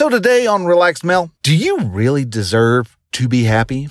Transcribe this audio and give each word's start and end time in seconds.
So 0.00 0.08
today 0.08 0.46
on 0.46 0.64
Relaxed 0.64 1.04
Male, 1.04 1.30
do 1.42 1.54
you 1.54 1.80
really 1.80 2.24
deserve 2.24 2.96
to 3.12 3.28
be 3.28 3.42
happy? 3.42 3.90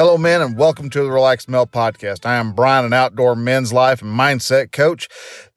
Hello, 0.00 0.16
men, 0.16 0.40
and 0.40 0.56
welcome 0.56 0.88
to 0.88 1.02
the 1.02 1.10
Relaxed 1.10 1.46
Male 1.46 1.66
podcast. 1.66 2.24
I 2.24 2.36
am 2.36 2.54
Brian, 2.54 2.86
an 2.86 2.94
outdoor 2.94 3.36
men's 3.36 3.70
life 3.70 4.00
and 4.00 4.18
mindset 4.18 4.72
coach. 4.72 5.08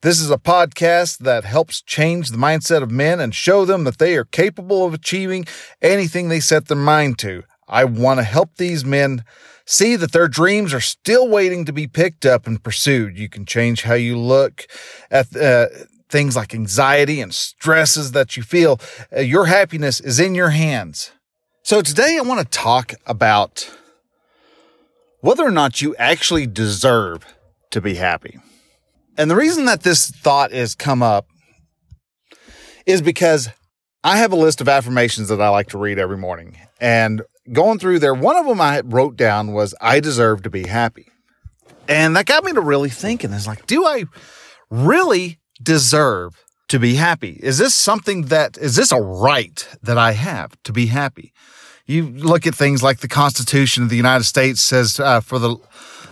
This 0.02 0.20
is 0.20 0.30
a 0.30 0.36
podcast 0.36 1.20
that 1.20 1.44
helps 1.44 1.80
change 1.80 2.28
the 2.28 2.36
mindset 2.36 2.82
of 2.82 2.90
men 2.90 3.20
and 3.20 3.34
show 3.34 3.64
them 3.64 3.84
that 3.84 3.96
they 3.96 4.18
are 4.18 4.26
capable 4.26 4.84
of 4.84 4.92
achieving 4.92 5.46
anything 5.80 6.28
they 6.28 6.40
set 6.40 6.68
their 6.68 6.76
mind 6.76 7.18
to. 7.20 7.44
I 7.68 7.84
want 7.84 8.20
to 8.20 8.22
help 8.22 8.56
these 8.56 8.84
men 8.84 9.24
see 9.64 9.96
that 9.96 10.12
their 10.12 10.28
dreams 10.28 10.74
are 10.74 10.78
still 10.78 11.26
waiting 11.26 11.64
to 11.64 11.72
be 11.72 11.86
picked 11.86 12.26
up 12.26 12.46
and 12.46 12.62
pursued. 12.62 13.16
You 13.16 13.30
can 13.30 13.46
change 13.46 13.84
how 13.84 13.94
you 13.94 14.18
look 14.18 14.66
at 15.10 15.34
uh, 15.34 15.68
things 16.10 16.36
like 16.36 16.54
anxiety 16.54 17.22
and 17.22 17.32
stresses 17.34 18.12
that 18.12 18.36
you 18.36 18.42
feel. 18.42 18.78
Uh, 19.10 19.20
your 19.20 19.46
happiness 19.46 20.00
is 20.00 20.20
in 20.20 20.34
your 20.34 20.50
hands. 20.50 21.12
So 21.62 21.80
today 21.80 22.18
I 22.18 22.20
want 22.20 22.40
to 22.40 22.58
talk 22.58 22.92
about 23.06 23.70
whether 25.24 25.42
or 25.42 25.50
not 25.50 25.80
you 25.80 25.96
actually 25.96 26.46
deserve 26.46 27.24
to 27.70 27.80
be 27.80 27.94
happy. 27.94 28.38
And 29.16 29.30
the 29.30 29.36
reason 29.36 29.64
that 29.64 29.82
this 29.82 30.10
thought 30.10 30.52
has 30.52 30.74
come 30.74 31.02
up 31.02 31.26
is 32.84 33.00
because 33.00 33.48
I 34.04 34.18
have 34.18 34.32
a 34.32 34.36
list 34.36 34.60
of 34.60 34.68
affirmations 34.68 35.28
that 35.28 35.40
I 35.40 35.48
like 35.48 35.68
to 35.70 35.78
read 35.78 35.98
every 35.98 36.18
morning. 36.18 36.58
And 36.78 37.22
going 37.50 37.78
through 37.78 38.00
there, 38.00 38.12
one 38.12 38.36
of 38.36 38.44
them 38.44 38.60
I 38.60 38.82
wrote 38.84 39.16
down 39.16 39.54
was, 39.54 39.74
I 39.80 39.98
deserve 39.98 40.42
to 40.42 40.50
be 40.50 40.66
happy. 40.66 41.06
And 41.88 42.14
that 42.16 42.26
got 42.26 42.44
me 42.44 42.52
to 42.52 42.60
really 42.60 42.90
thinking, 42.90 43.32
is 43.32 43.46
like, 43.46 43.66
do 43.66 43.86
I 43.86 44.04
really 44.68 45.38
deserve 45.62 46.44
to 46.68 46.78
be 46.78 46.96
happy? 46.96 47.40
Is 47.42 47.56
this 47.56 47.74
something 47.74 48.26
that, 48.26 48.58
is 48.58 48.76
this 48.76 48.92
a 48.92 49.00
right 49.00 49.66
that 49.82 49.96
I 49.96 50.12
have 50.12 50.62
to 50.64 50.72
be 50.72 50.88
happy? 50.88 51.32
You 51.86 52.08
look 52.08 52.46
at 52.46 52.54
things 52.54 52.82
like 52.82 53.00
the 53.00 53.08
Constitution 53.08 53.82
of 53.82 53.90
the 53.90 53.96
United 53.96 54.24
States 54.24 54.60
says 54.60 54.98
uh, 54.98 55.20
for 55.20 55.38
the 55.38 55.56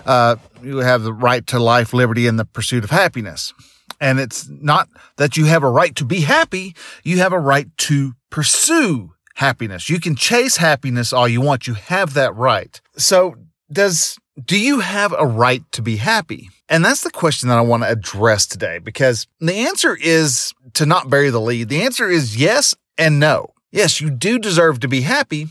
uh, 0.04 0.36
you 0.62 0.78
have 0.78 1.02
the 1.02 1.12
right 1.12 1.46
to 1.48 1.58
life, 1.58 1.92
liberty, 1.92 2.26
and 2.26 2.38
the 2.38 2.44
pursuit 2.44 2.84
of 2.84 2.90
happiness. 2.90 3.52
And 4.00 4.18
it's 4.18 4.48
not 4.48 4.88
that 5.16 5.36
you 5.36 5.44
have 5.44 5.62
a 5.62 5.70
right 5.70 5.94
to 5.96 6.04
be 6.04 6.22
happy; 6.22 6.74
you 7.04 7.18
have 7.18 7.32
a 7.32 7.38
right 7.38 7.68
to 7.78 8.14
pursue 8.30 9.12
happiness. 9.34 9.88
You 9.88 10.00
can 10.00 10.16
chase 10.16 10.56
happiness 10.56 11.12
all 11.12 11.28
you 11.28 11.40
want. 11.40 11.66
You 11.66 11.74
have 11.74 12.14
that 12.14 12.34
right. 12.34 12.80
So, 12.96 13.36
does 13.70 14.18
do 14.44 14.58
you 14.58 14.80
have 14.80 15.14
a 15.16 15.26
right 15.26 15.62
to 15.72 15.82
be 15.82 15.96
happy? 15.96 16.48
And 16.68 16.84
that's 16.84 17.02
the 17.02 17.10
question 17.10 17.48
that 17.48 17.58
I 17.58 17.62
want 17.62 17.82
to 17.82 17.90
address 17.90 18.46
today 18.46 18.78
because 18.78 19.26
the 19.40 19.54
answer 19.54 19.96
is 20.00 20.54
to 20.74 20.86
not 20.86 21.10
bury 21.10 21.30
the 21.30 21.40
lead. 21.40 21.68
The 21.68 21.82
answer 21.82 22.08
is 22.08 22.36
yes 22.36 22.74
and 22.96 23.20
no. 23.20 23.52
Yes, 23.70 24.00
you 24.00 24.10
do 24.10 24.38
deserve 24.38 24.80
to 24.80 24.88
be 24.88 25.02
happy, 25.02 25.48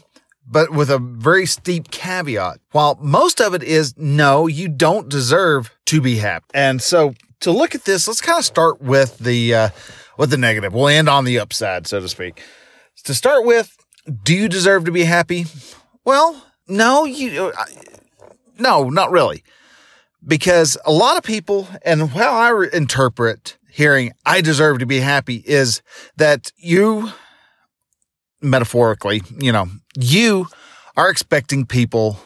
but 0.51 0.71
with 0.71 0.91
a 0.91 0.99
very 0.99 1.45
steep 1.45 1.89
caveat. 1.89 2.59
While 2.71 2.97
most 3.01 3.39
of 3.39 3.53
it 3.53 3.63
is 3.63 3.93
no, 3.97 4.47
you 4.47 4.67
don't 4.67 5.09
deserve 5.09 5.71
to 5.87 6.01
be 6.01 6.17
happy. 6.17 6.45
And 6.53 6.81
so 6.81 7.13
to 7.39 7.51
look 7.51 7.73
at 7.73 7.85
this, 7.85 8.07
let's 8.07 8.21
kind 8.21 8.37
of 8.37 8.45
start 8.45 8.81
with 8.81 9.17
the 9.17 9.55
uh, 9.55 9.69
with 10.17 10.29
the 10.29 10.37
negative. 10.37 10.73
We'll 10.73 10.89
end 10.89 11.09
on 11.09 11.25
the 11.25 11.39
upside, 11.39 11.87
so 11.87 11.99
to 12.01 12.09
speak. 12.09 12.43
To 13.05 13.15
start 13.15 13.45
with, 13.45 13.75
do 14.23 14.35
you 14.35 14.47
deserve 14.47 14.85
to 14.85 14.91
be 14.91 15.05
happy? 15.05 15.45
Well, 16.03 16.45
no, 16.67 17.05
you 17.05 17.51
uh, 17.57 17.65
no, 18.59 18.89
not 18.89 19.11
really. 19.11 19.43
Because 20.23 20.77
a 20.85 20.91
lot 20.91 21.17
of 21.17 21.23
people, 21.23 21.67
and 21.83 22.09
how 22.09 22.33
I 22.33 22.49
re- 22.49 22.69
interpret 22.71 23.57
hearing 23.71 24.11
I 24.25 24.41
deserve 24.41 24.79
to 24.79 24.85
be 24.85 24.99
happy 24.99 25.37
is 25.47 25.81
that 26.17 26.51
you 26.57 27.11
metaphorically, 28.41 29.21
you 29.39 29.51
know, 29.51 29.67
you 29.97 30.47
are 30.97 31.09
expecting 31.09 31.65
people 31.65 32.19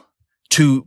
to 0.51 0.85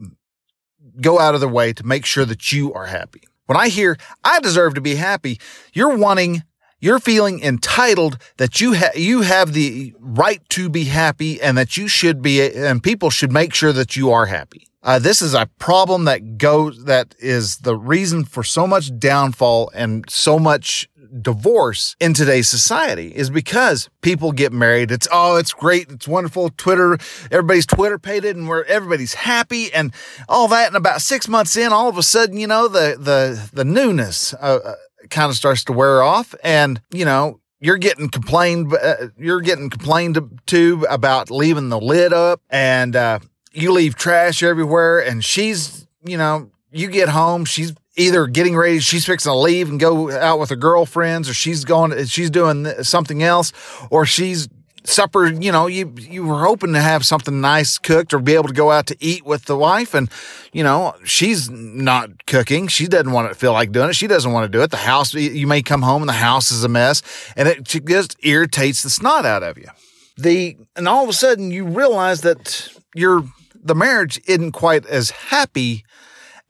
go 1.01 1.19
out 1.19 1.35
of 1.35 1.41
their 1.41 1.49
way 1.49 1.73
to 1.73 1.87
make 1.87 2.05
sure 2.05 2.25
that 2.25 2.53
you 2.53 2.73
are 2.73 2.87
happy. 2.87 3.23
When 3.47 3.57
I 3.57 3.69
hear 3.69 3.97
I 4.25 4.41
deserve 4.41 4.75
to 4.75 4.81
be 4.81 4.97
happy, 4.97 5.41
you're 5.73 5.97
wanting 5.97 6.43
you're 6.81 7.01
feeling 7.01 7.43
entitled 7.43 8.19
that 8.37 8.61
you 8.61 8.75
ha- 8.75 8.93
you 8.95 9.23
have 9.23 9.53
the 9.53 9.95
right 9.99 10.41
to 10.51 10.69
be 10.69 10.85
happy 10.85 11.41
and 11.41 11.59
that 11.59 11.77
you 11.77 11.89
should 11.89 12.23
be 12.23 12.41
and 12.41 12.83
people 12.83 13.11
should 13.11 13.33
make 13.33 13.55
sure 13.55 13.73
that 13.73 13.97
you 13.97 14.11
are 14.11 14.27
happy. 14.27 14.69
Uh, 14.89 14.99
this 14.99 15.21
is 15.21 15.35
a 15.35 15.45
problem 15.59 16.07
that 16.07 16.39
goes 16.39 16.85
that 16.85 17.15
is 17.19 17.59
the 17.59 17.77
reason 17.77 18.25
for 18.25 18.43
so 18.43 18.67
much 18.67 18.99
downfall 18.99 19.71
and 19.75 20.09
so 20.09 20.39
much 20.39 20.89
divorce 21.21 21.95
in 22.01 22.15
today's 22.15 22.49
society 22.49 23.09
is 23.15 23.29
because 23.29 23.91
people 24.01 24.33
get 24.33 24.51
married. 24.51 24.91
It's, 24.91 25.07
oh, 25.13 25.37
it's 25.37 25.53
great. 25.53 25.91
It's 25.91 26.09
wonderful. 26.09 26.49
Twitter, 26.57 26.97
everybody's 27.31 27.67
Twitter 27.67 27.99
pated 27.99 28.35
and 28.35 28.49
where 28.49 28.65
everybody's 28.65 29.13
happy 29.13 29.71
and 29.75 29.93
all 30.27 30.49
that. 30.49 30.69
And 30.69 30.77
about 30.77 31.03
six 31.03 31.29
months 31.29 31.55
in, 31.55 31.71
all 31.71 31.91
of 31.91 31.99
a 31.99 32.03
sudden, 32.03 32.39
you 32.39 32.47
know, 32.47 32.67
the, 32.67 32.97
the, 32.99 33.51
the 33.53 33.67
newness, 33.67 34.33
uh, 34.33 34.59
uh 34.65 34.75
kind 35.11 35.29
of 35.29 35.37
starts 35.37 35.65
to 35.65 35.75
wear 35.75 36.03
off 36.03 36.35
and, 36.43 36.81
you 36.95 37.05
know, 37.05 37.41
you're 37.61 37.77
getting 37.77 38.09
complained, 38.09 38.73
uh, 38.73 39.09
you're 39.19 39.43
getting 39.43 39.69
complained 39.69 40.41
to 40.47 40.87
about 40.89 41.31
leaving 41.31 41.69
the 41.69 41.79
lid 41.79 42.15
up 42.15 42.41
and, 42.49 42.97
uh, 42.97 43.19
you 43.61 43.73
leave 43.73 43.97
trash 43.97 44.43
everywhere 44.43 44.99
and 44.99 45.25
she's, 45.25 45.87
you 46.05 46.17
know, 46.17 46.51
you 46.71 46.89
get 46.89 47.09
home, 47.09 47.45
she's 47.45 47.73
either 47.97 48.27
getting 48.27 48.57
ready, 48.57 48.79
she's 48.79 49.05
fixing 49.05 49.31
to 49.31 49.37
leave 49.37 49.69
and 49.69 49.81
go 49.81 50.11
out 50.11 50.39
with 50.39 50.51
her 50.51 50.57
girlfriends, 50.57 51.29
or 51.29 51.35
she's 51.35 51.65
going, 51.65 52.05
she's 52.07 52.31
doing 52.31 52.67
something 52.83 53.23
else, 53.23 53.53
or 53.91 54.07
she's 54.07 54.49
supper. 54.85 55.27
You 55.27 55.53
know, 55.53 55.67
you 55.67 55.95
you 55.99 56.25
were 56.25 56.45
hoping 56.45 56.73
to 56.73 56.81
have 56.81 57.05
something 57.05 57.41
nice 57.41 57.79
cooked 57.79 58.15
or 58.15 58.19
be 58.19 58.35
able 58.35 58.49
to 58.49 58.55
go 58.55 58.71
out 58.71 58.87
to 58.87 58.97
eat 59.01 59.25
with 59.25 59.45
the 59.45 59.57
wife, 59.57 59.95
and 59.95 60.11
you 60.53 60.63
know 60.63 60.95
she's 61.05 61.51
not 61.51 62.27
cooking. 62.27 62.69
She 62.69 62.87
doesn't 62.87 63.13
want 63.13 63.29
to 63.31 63.35
feel 63.35 63.53
like 63.53 63.73
doing 63.73 63.91
it. 63.91 63.97
She 63.97 64.07
doesn't 64.07 64.33
want 64.33 64.51
to 64.51 64.57
do 64.57 64.63
it. 64.63 64.71
The 64.71 64.79
house, 64.79 65.15
you 65.15 65.47
may 65.47 65.63
come 65.63 65.83
home 65.83 66.03
and 66.03 66.09
the 66.09 66.15
house 66.15 66.51
is 66.51 66.65
a 66.65 66.69
mess, 66.69 67.03
and 67.37 67.49
it 67.49 67.65
just 67.65 68.17
irritates 68.23 68.83
the 68.83 68.91
snot 68.91 69.25
out 69.25 69.43
of 69.43 69.59
you. 69.59 69.69
The 70.17 70.57
and 70.77 70.89
all 70.89 71.05
of 71.05 71.11
a 71.11 71.15
sudden 71.15 71.51
you 71.51 71.65
realize 71.65 72.23
that 72.23 72.73
your 72.95 73.25
the 73.69 73.75
marriage 73.75 74.21
isn't 74.27 74.53
quite 74.53 74.85
as 74.87 75.11
happy 75.11 75.85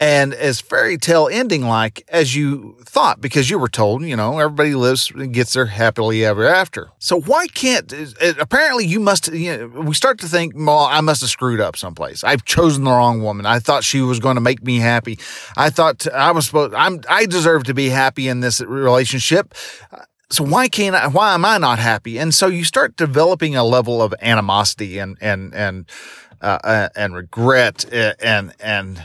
and 0.01 0.33
as 0.33 0.61
fairy 0.61 0.97
tale 0.97 1.29
ending 1.31 1.67
like 1.67 2.05
as 2.09 2.35
you 2.35 2.77
thought 2.85 3.21
because 3.21 3.51
you 3.51 3.59
were 3.59 3.69
told, 3.69 4.03
you 4.03 4.15
know, 4.15 4.39
everybody 4.39 4.75
lives 4.75 5.11
and 5.11 5.33
gets 5.33 5.55
there 5.55 5.67
happily 5.67 6.25
ever 6.25 6.47
after. 6.47 6.91
So 6.99 7.21
why 7.21 7.49
can't 7.49 7.93
apparently 8.39 8.87
you 8.87 9.01
must 9.01 9.33
you 9.33 9.57
know, 9.57 9.81
we 9.81 9.95
start 9.95 10.21
to 10.21 10.27
think, 10.27 10.55
well, 10.57 10.79
I 10.79 11.01
must 11.01 11.21
have 11.23 11.31
screwed 11.31 11.61
up 11.61 11.77
someplace. 11.77 12.23
I've 12.23 12.45
chosen 12.45 12.85
the 12.85 12.93
wrong 12.93 13.23
woman. 13.23 13.45
I 13.45 13.59
thought 13.59 13.83
she 13.83 14.01
was 14.01 14.21
going 14.21 14.37
to 14.37 14.41
make 14.41 14.63
me 14.63 14.79
happy. 14.79 15.19
I 15.57 15.71
thought 15.71 16.07
I 16.13 16.31
was 16.31 16.47
supposed 16.47 16.75
I'm 16.75 17.01
I 17.09 17.27
deserve 17.27 17.65
to 17.65 17.75
be 17.75 17.89
happy 17.89 18.29
in 18.29 18.41
this 18.41 18.61
relationship. 18.61 19.55
So 20.31 20.45
why 20.45 20.69
can't 20.69 20.95
I, 20.95 21.09
why 21.09 21.35
am 21.35 21.45
I 21.45 21.59
not 21.59 21.79
happy? 21.79 22.19
And 22.19 22.35
so 22.35 22.49
you 22.49 22.63
start 22.63 22.97
developing 22.97 23.57
a 23.57 23.65
level 23.65 24.01
of 24.01 24.15
animosity 24.21 24.99
and 24.99 25.17
and 25.21 25.55
and 25.55 25.91
uh, 26.41 26.59
uh 26.65 26.89
and 26.97 27.15
regret 27.15 27.85
uh, 27.93 28.15
and 28.21 28.55
and 28.61 29.03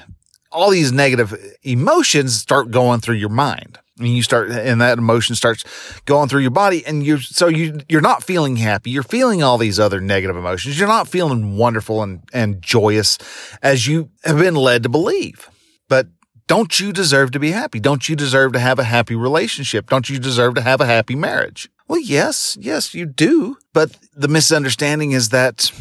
all 0.53 0.69
these 0.69 0.91
negative 0.91 1.35
emotions 1.63 2.35
start 2.35 2.71
going 2.71 3.00
through 3.00 3.15
your 3.15 3.30
mind. 3.30 3.80
And 4.00 4.07
you 4.07 4.24
start 4.24 4.50
and 4.50 4.81
that 4.81 4.97
emotion 4.97 5.35
starts 5.35 5.63
going 6.06 6.27
through 6.27 6.41
your 6.41 6.51
body 6.51 6.83
and 6.85 7.06
you 7.06 7.19
so 7.19 7.47
you 7.47 7.80
you're 7.88 8.01
not 8.01 8.24
feeling 8.24 8.56
happy. 8.56 8.89
You're 8.89 9.03
feeling 9.03 9.44
all 9.44 9.57
these 9.57 9.80
other 9.80 10.01
negative 10.01 10.35
emotions. 10.35 10.80
You're 10.80 10.88
not 10.88 11.07
feeling 11.07 11.57
wonderful 11.57 12.01
and 12.01 12.24
and 12.33 12.62
joyous 12.62 13.19
as 13.62 13.86
you 13.86 14.09
have 14.24 14.39
been 14.39 14.56
led 14.56 14.83
to 14.83 14.89
believe. 14.89 15.47
But 15.89 16.07
don't 16.47 16.79
you 16.79 16.91
deserve 16.91 17.31
to 17.31 17.39
be 17.39 17.51
happy? 17.51 17.79
Don't 17.79 18.09
you 18.09 18.15
deserve 18.15 18.53
to 18.53 18.59
have 18.59 18.79
a 18.79 18.83
happy 18.83 19.15
relationship? 19.15 19.89
Don't 19.89 20.09
you 20.09 20.18
deserve 20.18 20.56
to 20.56 20.62
have 20.62 20.81
a 20.81 20.88
happy 20.88 21.15
marriage? 21.15 21.69
Well 21.88 22.00
yes 22.00 22.57
yes 22.59 22.95
you 22.95 23.06
do. 23.06 23.57
But 23.74 23.95
the 24.15 24.27
misunderstanding 24.27 25.12
is 25.12 25.29
that 25.29 25.71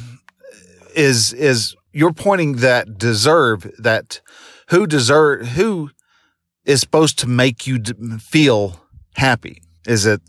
is 0.94 1.32
is 1.32 1.74
you're 1.92 2.12
pointing 2.12 2.56
that 2.56 2.98
deserve 2.98 3.70
that 3.78 4.20
who 4.68 4.86
deserve 4.86 5.48
who 5.48 5.90
is 6.64 6.80
supposed 6.80 7.18
to 7.18 7.26
make 7.26 7.66
you 7.66 7.82
feel 8.18 8.80
happy? 9.16 9.62
Is 9.86 10.06
it 10.06 10.20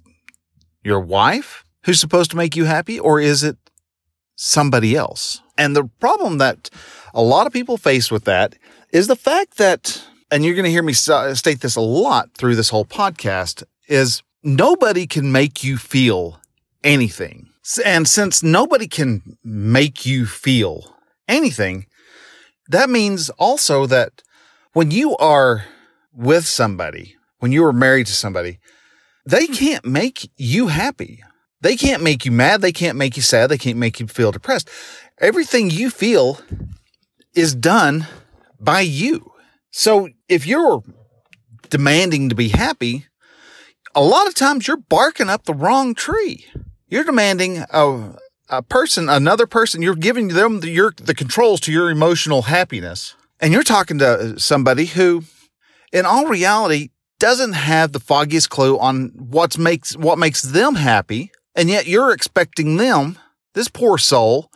your 0.83 0.99
wife 0.99 1.63
who's 1.85 1.99
supposed 1.99 2.31
to 2.31 2.37
make 2.37 2.55
you 2.55 2.65
happy 2.65 2.99
or 2.99 3.19
is 3.19 3.43
it 3.43 3.57
somebody 4.35 4.95
else? 4.95 5.41
And 5.57 5.75
the 5.75 5.85
problem 5.99 6.39
that 6.39 6.69
a 7.13 7.21
lot 7.21 7.47
of 7.47 7.53
people 7.53 7.77
face 7.77 8.11
with 8.11 8.25
that 8.25 8.55
is 8.91 9.07
the 9.07 9.15
fact 9.15 9.57
that, 9.57 10.03
and 10.31 10.43
you're 10.43 10.55
going 10.55 10.65
to 10.65 10.71
hear 10.71 10.83
me 10.83 10.93
state 10.93 11.61
this 11.61 11.75
a 11.75 11.81
lot 11.81 12.33
through 12.35 12.55
this 12.55 12.69
whole 12.69 12.85
podcast, 12.85 13.63
is 13.87 14.23
nobody 14.41 15.05
can 15.05 15.31
make 15.31 15.63
you 15.63 15.77
feel 15.77 16.39
anything. 16.83 17.49
And 17.85 18.07
since 18.07 18.43
nobody 18.43 18.87
can 18.87 19.37
make 19.43 20.05
you 20.05 20.25
feel 20.25 20.97
anything, 21.27 21.85
that 22.67 22.89
means 22.89 23.29
also 23.31 23.85
that 23.85 24.21
when 24.73 24.91
you 24.91 25.15
are 25.17 25.65
with 26.13 26.45
somebody, 26.45 27.15
when 27.39 27.51
you 27.51 27.63
are 27.65 27.73
married 27.73 28.07
to 28.07 28.13
somebody, 28.13 28.59
they 29.25 29.47
can't 29.47 29.85
make 29.85 30.29
you 30.37 30.67
happy. 30.67 31.23
They 31.61 31.77
can't 31.77 32.03
make 32.03 32.25
you 32.25 32.31
mad. 32.31 32.61
They 32.61 32.73
can't 32.73 32.97
make 32.97 33.15
you 33.15 33.23
sad. 33.23 33.49
They 33.49 33.57
can't 33.57 33.77
make 33.77 33.99
you 33.99 34.07
feel 34.07 34.31
depressed. 34.31 34.69
Everything 35.19 35.69
you 35.69 35.89
feel 35.89 36.39
is 37.33 37.55
done 37.55 38.07
by 38.59 38.81
you. 38.81 39.31
So 39.71 40.09
if 40.27 40.45
you're 40.45 40.83
demanding 41.69 42.29
to 42.29 42.35
be 42.35 42.49
happy, 42.49 43.05
a 43.95 44.01
lot 44.01 44.27
of 44.27 44.35
times 44.35 44.67
you're 44.67 44.77
barking 44.77 45.29
up 45.29 45.45
the 45.45 45.53
wrong 45.53 45.95
tree. 45.95 46.45
You're 46.93 47.03
demanding 47.03 47.65
a, 47.71 48.19
a 48.49 48.61
person, 48.61 49.09
another 49.09 49.47
person, 49.47 49.81
you're 49.81 49.95
giving 49.95 50.27
them 50.27 50.59
the, 50.59 50.69
your, 50.69 50.93
the 50.95 51.15
controls 51.15 51.59
to 51.61 51.71
your 51.71 51.89
emotional 51.89 52.43
happiness. 52.43 53.15
And 53.39 53.51
you're 53.51 53.63
talking 53.63 53.97
to 53.97 54.39
somebody 54.39 54.85
who, 54.85 55.23
in 55.91 56.05
all 56.05 56.27
reality, 56.27 56.89
doesn't 57.17 57.53
have 57.53 57.93
the 57.93 57.99
foggiest 57.99 58.51
clue 58.51 58.77
on 58.77 59.07
what 59.15 59.57
makes 59.57 59.97
what 59.97 60.19
makes 60.19 60.43
them 60.43 60.75
happy, 60.75 61.31
and 61.55 61.67
yet 61.67 61.87
you're 61.87 62.11
expecting 62.11 62.77
them, 62.77 63.17
this 63.55 63.69
poor 63.69 63.97
soul, 63.97 64.51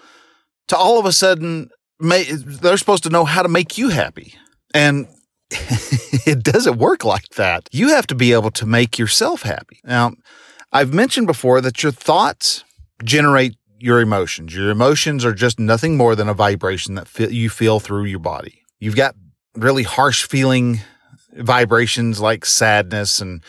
to 0.67 0.77
all 0.77 0.99
of 0.99 1.07
a 1.07 1.13
sudden 1.13 1.71
they're 1.99 2.77
supposed 2.77 3.01
to 3.05 3.09
know 3.09 3.25
how 3.25 3.41
to 3.41 3.49
make 3.49 3.79
you 3.79 3.89
happy. 3.89 4.35
And 4.75 5.07
it 5.49 6.43
doesn't 6.43 6.77
work 6.77 7.03
like 7.03 7.29
that. 7.29 7.67
You 7.71 7.89
have 7.89 8.05
to 8.07 8.15
be 8.15 8.31
able 8.31 8.51
to 8.51 8.67
make 8.67 8.99
yourself 8.99 9.41
happy. 9.41 9.79
Now, 9.83 10.11
I've 10.71 10.93
mentioned 10.93 11.27
before 11.27 11.61
that 11.61 11.81
your 11.83 11.91
thoughts 11.91 12.63
generate 13.03 13.55
your 13.79 14.01
emotions. 14.01 14.55
Your 14.55 14.69
emotions 14.69 15.23
are 15.23 15.33
just 15.33 15.59
nothing 15.59 15.97
more 15.97 16.15
than 16.15 16.27
a 16.27 16.33
vibration 16.33 16.95
that 16.95 17.31
you 17.31 17.49
feel 17.49 17.79
through 17.79 18.05
your 18.05 18.19
body. 18.19 18.63
You've 18.79 18.95
got 18.95 19.15
really 19.55 19.83
harsh 19.83 20.23
feeling 20.25 20.81
vibrations 21.33 22.19
like 22.19 22.45
sadness 22.45 23.21
and 23.21 23.43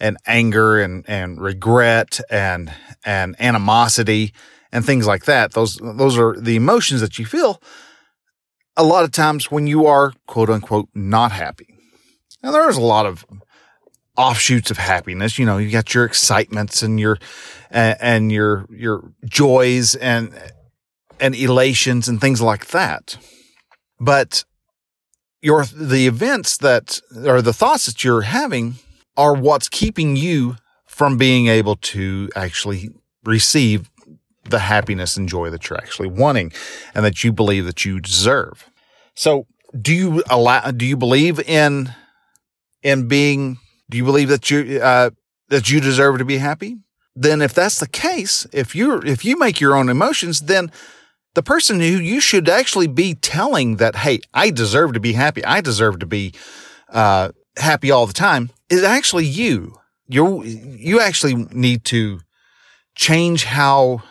and 0.00 0.16
anger 0.26 0.80
and 0.80 1.04
and 1.08 1.40
regret 1.40 2.20
and 2.30 2.72
and 3.04 3.36
animosity 3.38 4.32
and 4.72 4.84
things 4.84 5.06
like 5.06 5.24
that. 5.26 5.52
Those 5.52 5.76
those 5.76 6.18
are 6.18 6.34
the 6.38 6.56
emotions 6.56 7.00
that 7.00 7.18
you 7.18 7.26
feel 7.26 7.62
a 8.76 8.84
lot 8.84 9.04
of 9.04 9.12
times 9.12 9.50
when 9.50 9.66
you 9.66 9.86
are 9.86 10.12
quote 10.26 10.50
unquote 10.50 10.88
not 10.94 11.32
happy. 11.32 11.68
Now 12.42 12.50
there's 12.50 12.76
a 12.76 12.82
lot 12.82 13.06
of 13.06 13.24
offshoots 14.16 14.70
of 14.70 14.78
happiness. 14.78 15.38
You 15.38 15.46
know, 15.46 15.58
you 15.58 15.70
got 15.70 15.94
your 15.94 16.04
excitements 16.04 16.82
and 16.82 16.98
your 16.98 17.18
and, 17.70 17.96
and 18.00 18.32
your 18.32 18.66
your 18.70 19.12
joys 19.24 19.94
and 19.94 20.32
and 21.20 21.34
elations 21.34 22.08
and 22.08 22.20
things 22.20 22.40
like 22.40 22.68
that. 22.68 23.16
But 24.00 24.44
your 25.42 25.64
the 25.64 26.06
events 26.06 26.56
that 26.58 27.00
or 27.24 27.42
the 27.42 27.52
thoughts 27.52 27.86
that 27.86 28.04
you're 28.04 28.22
having 28.22 28.76
are 29.16 29.34
what's 29.34 29.68
keeping 29.68 30.16
you 30.16 30.56
from 30.86 31.16
being 31.16 31.48
able 31.48 31.76
to 31.76 32.30
actually 32.34 32.90
receive 33.24 33.90
the 34.44 34.58
happiness 34.58 35.16
and 35.16 35.28
joy 35.28 35.50
that 35.50 35.68
you're 35.68 35.78
actually 35.78 36.08
wanting 36.08 36.52
and 36.94 37.04
that 37.04 37.24
you 37.24 37.32
believe 37.32 37.64
that 37.64 37.84
you 37.84 38.00
deserve. 38.00 38.70
So, 39.14 39.46
do 39.80 39.92
you 39.92 40.22
allow 40.30 40.70
do 40.70 40.86
you 40.86 40.96
believe 40.96 41.40
in 41.40 41.92
in 42.82 43.08
being 43.08 43.58
do 43.94 43.98
you 43.98 44.04
believe 44.04 44.28
that 44.28 44.50
you 44.50 44.80
uh, 44.82 45.10
that 45.50 45.70
you 45.70 45.80
deserve 45.80 46.18
to 46.18 46.24
be 46.24 46.38
happy? 46.38 46.78
Then 47.14 47.40
if 47.40 47.54
that's 47.54 47.78
the 47.78 47.86
case, 47.86 48.44
if 48.52 48.74
you 48.74 49.00
if 49.02 49.24
you 49.24 49.38
make 49.38 49.60
your 49.60 49.76
own 49.76 49.88
emotions, 49.88 50.40
then 50.40 50.72
the 51.34 51.44
person 51.44 51.78
who 51.78 51.86
you 51.86 52.18
should 52.18 52.48
actually 52.48 52.88
be 52.88 53.14
telling 53.14 53.76
that, 53.76 53.94
hey, 53.94 54.18
I 54.34 54.50
deserve 54.50 54.94
to 54.94 55.00
be 55.00 55.12
happy, 55.12 55.44
I 55.44 55.60
deserve 55.60 56.00
to 56.00 56.06
be 56.06 56.34
uh, 56.88 57.30
happy 57.56 57.92
all 57.92 58.08
the 58.08 58.12
time, 58.12 58.50
is 58.68 58.82
actually 58.82 59.26
you. 59.26 59.78
You 60.08 60.42
you 60.42 60.98
actually 60.98 61.36
need 61.52 61.84
to 61.84 62.18
change 62.96 63.44
how 63.44 64.02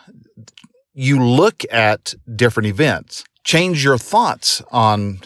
you 0.93 1.21
look 1.21 1.65
at 1.73 2.13
different 2.33 2.67
events. 2.67 3.25
Change 3.43 3.83
your 3.83 3.97
thoughts 3.97 4.61
on 4.71 5.19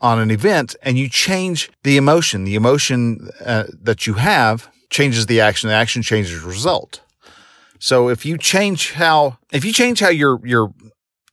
on 0.00 0.18
an 0.18 0.30
event 0.30 0.76
and 0.82 0.98
you 0.98 1.08
change 1.08 1.70
the 1.82 1.96
emotion. 1.96 2.44
The 2.44 2.54
emotion 2.54 3.30
uh, 3.44 3.64
that 3.82 4.06
you 4.06 4.14
have 4.14 4.70
changes 4.90 5.26
the 5.26 5.40
action. 5.40 5.68
The 5.68 5.74
action 5.74 6.02
changes 6.02 6.40
the 6.40 6.48
result. 6.48 7.00
So 7.78 8.08
if 8.08 8.24
you 8.24 8.38
change 8.38 8.92
how 8.92 9.38
if 9.52 9.64
you 9.64 9.72
change 9.72 10.00
how 10.00 10.08
you're 10.08 10.40
you're 10.44 10.72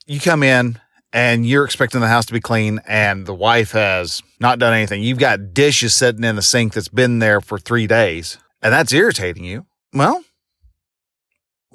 you 0.06 0.20
come 0.20 0.44
in 0.44 0.80
and 1.14 1.46
you're 1.46 1.64
expecting 1.64 2.02
the 2.02 2.08
house 2.08 2.26
to 2.26 2.34
be 2.34 2.42
clean 2.42 2.82
and 2.88 3.26
the 3.26 3.34
wife 3.34 3.72
has 3.72 4.22
not 4.40 4.60
done 4.60 4.74
anything. 4.74 5.02
You've 5.04 5.20
got 5.20 5.54
dishes 5.54 5.94
sitting 5.94 6.24
in 6.24 6.36
the 6.36 6.42
sink 6.42 6.74
that's 6.74 6.90
been 6.90 7.20
there 7.20 7.40
for 7.40 7.58
3 7.58 7.88
days 7.88 8.38
and 8.62 8.74
that's 8.74 8.92
irritating 8.92 9.46
you. 9.46 9.66
Well, 9.94 10.24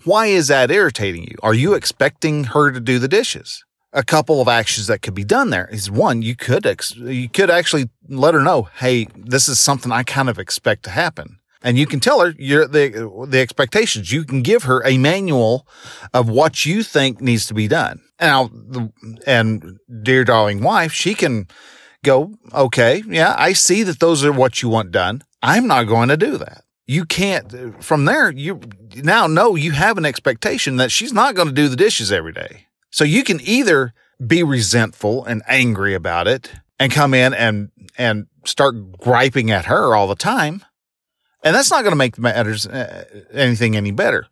why 0.04 0.26
is 0.26 0.48
that 0.48 0.70
irritating 0.70 1.24
you? 1.24 1.36
Are 1.42 1.54
you 1.54 1.74
expecting 1.74 2.44
her 2.44 2.70
to 2.70 2.80
do 2.80 2.98
the 2.98 3.08
dishes? 3.08 3.64
A 3.92 4.02
couple 4.02 4.40
of 4.40 4.48
actions 4.48 4.86
that 4.86 5.00
could 5.00 5.14
be 5.14 5.24
done 5.24 5.50
there 5.50 5.68
is 5.72 5.90
one, 5.90 6.20
you 6.20 6.36
could 6.36 6.66
ex- 6.66 6.96
you 6.96 7.28
could 7.28 7.50
actually 7.50 7.88
let 8.08 8.34
her 8.34 8.40
know, 8.40 8.68
"Hey, 8.76 9.06
this 9.16 9.48
is 9.48 9.58
something 9.58 9.90
I 9.90 10.02
kind 10.02 10.28
of 10.28 10.38
expect 10.38 10.82
to 10.84 10.90
happen." 10.90 11.38
And 11.62 11.78
you 11.78 11.86
can 11.86 11.98
tell 11.98 12.20
her 12.20 12.34
your 12.38 12.66
the 12.66 13.26
the 13.28 13.40
expectations. 13.40 14.12
You 14.12 14.24
can 14.24 14.42
give 14.42 14.64
her 14.64 14.86
a 14.86 14.98
manual 14.98 15.66
of 16.12 16.28
what 16.28 16.66
you 16.66 16.82
think 16.82 17.20
needs 17.20 17.46
to 17.46 17.54
be 17.54 17.66
done. 17.66 18.00
Now, 18.20 18.48
the, 18.48 18.92
and 19.26 19.78
dear 20.02 20.24
darling 20.24 20.62
wife, 20.62 20.92
she 20.92 21.14
can 21.14 21.46
go, 22.04 22.34
"Okay, 22.52 23.02
yeah, 23.08 23.34
I 23.38 23.54
see 23.54 23.82
that 23.84 24.00
those 24.00 24.22
are 24.22 24.32
what 24.32 24.62
you 24.62 24.68
want 24.68 24.92
done. 24.92 25.22
I'm 25.42 25.66
not 25.66 25.84
going 25.84 26.08
to 26.10 26.16
do 26.16 26.36
that." 26.38 26.64
you 26.88 27.04
can't 27.04 27.84
from 27.84 28.06
there 28.06 28.30
you 28.30 28.58
now 28.96 29.26
know 29.26 29.54
you 29.54 29.72
have 29.72 29.98
an 29.98 30.06
expectation 30.06 30.76
that 30.76 30.90
she's 30.90 31.12
not 31.12 31.34
going 31.34 31.46
to 31.46 31.54
do 31.54 31.68
the 31.68 31.76
dishes 31.76 32.10
every 32.10 32.32
day 32.32 32.66
so 32.90 33.04
you 33.04 33.24
can 33.24 33.40
either 33.42 33.92
be 34.24 34.42
resentful 34.42 35.24
and 35.24 35.42
angry 35.46 35.94
about 35.94 36.26
it 36.26 36.52
and 36.78 36.92
come 36.92 37.14
in 37.14 37.34
and 37.34 37.70
and 37.96 38.26
start 38.44 38.98
griping 38.98 39.50
at 39.50 39.66
her 39.66 39.94
all 39.94 40.06
the 40.06 40.14
time 40.14 40.64
and 41.42 41.54
that's 41.54 41.70
not 41.70 41.82
going 41.82 41.92
to 41.92 41.96
make 41.96 42.18
matters 42.18 42.66
uh, 42.66 43.04
anything 43.32 43.76
any 43.76 43.90
better. 43.90 44.26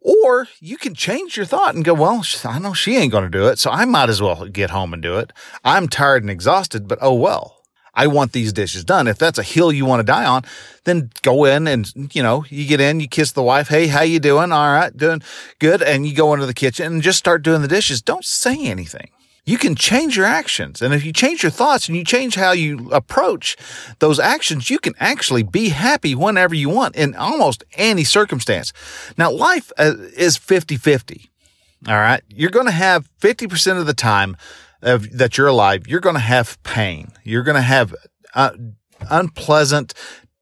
Or 0.00 0.48
you 0.60 0.76
can 0.76 0.94
change 0.94 1.36
your 1.36 1.46
thought 1.46 1.74
and 1.74 1.84
go 1.84 1.94
well 1.94 2.24
i 2.44 2.58
know 2.58 2.72
she 2.72 2.96
ain't 2.96 3.12
going 3.12 3.24
to 3.24 3.30
do 3.30 3.46
it 3.46 3.58
so 3.58 3.70
i 3.70 3.84
might 3.84 4.08
as 4.08 4.20
well 4.20 4.46
get 4.46 4.70
home 4.70 4.92
and 4.92 5.02
do 5.02 5.18
it. 5.18 5.32
I'm 5.64 5.88
tired 5.88 6.22
and 6.22 6.30
exhausted 6.30 6.88
but 6.88 6.98
oh 7.00 7.14
well 7.14 7.61
I 7.94 8.06
want 8.06 8.32
these 8.32 8.52
dishes 8.52 8.84
done. 8.84 9.06
If 9.06 9.18
that's 9.18 9.38
a 9.38 9.42
hill 9.42 9.72
you 9.72 9.84
want 9.84 10.00
to 10.00 10.04
die 10.04 10.24
on, 10.24 10.44
then 10.84 11.10
go 11.22 11.44
in 11.44 11.66
and 11.66 11.92
you 12.14 12.22
know 12.22 12.44
you 12.48 12.66
get 12.66 12.80
in, 12.80 13.00
you 13.00 13.08
kiss 13.08 13.32
the 13.32 13.42
wife. 13.42 13.68
Hey, 13.68 13.88
how 13.88 14.02
you 14.02 14.18
doing? 14.18 14.52
All 14.52 14.72
right, 14.72 14.96
doing 14.96 15.22
good. 15.58 15.82
And 15.82 16.06
you 16.06 16.14
go 16.14 16.32
into 16.32 16.46
the 16.46 16.54
kitchen 16.54 16.86
and 16.86 17.02
just 17.02 17.18
start 17.18 17.42
doing 17.42 17.62
the 17.62 17.68
dishes. 17.68 18.00
Don't 18.00 18.24
say 18.24 18.64
anything. 18.64 19.10
You 19.44 19.58
can 19.58 19.74
change 19.74 20.16
your 20.16 20.26
actions, 20.26 20.80
and 20.80 20.94
if 20.94 21.04
you 21.04 21.12
change 21.12 21.42
your 21.42 21.50
thoughts 21.50 21.88
and 21.88 21.96
you 21.96 22.04
change 22.04 22.36
how 22.36 22.52
you 22.52 22.88
approach 22.92 23.56
those 23.98 24.20
actions, 24.20 24.70
you 24.70 24.78
can 24.78 24.94
actually 25.00 25.42
be 25.42 25.70
happy 25.70 26.14
whenever 26.14 26.54
you 26.54 26.68
want 26.68 26.94
in 26.94 27.16
almost 27.16 27.64
any 27.74 28.04
circumstance. 28.04 28.72
Now, 29.18 29.32
life 29.32 29.72
uh, 29.76 29.94
is 30.16 30.36
50 30.36 30.76
50. 30.76 31.28
All 31.88 31.94
right. 31.94 32.22
You're 32.28 32.50
going 32.50 32.66
to 32.66 32.72
have 32.72 33.08
50% 33.20 33.80
of 33.80 33.86
the 33.86 33.94
time 33.94 34.36
of, 34.82 35.16
that 35.16 35.38
you're 35.38 35.46
alive, 35.46 35.86
you're 35.86 36.00
going 36.00 36.16
to 36.16 36.20
have 36.20 36.62
pain. 36.62 37.12
You're 37.24 37.42
going 37.42 37.56
to 37.56 37.62
have 37.62 37.94
uh, 38.34 38.50
unpleasant, 39.10 39.94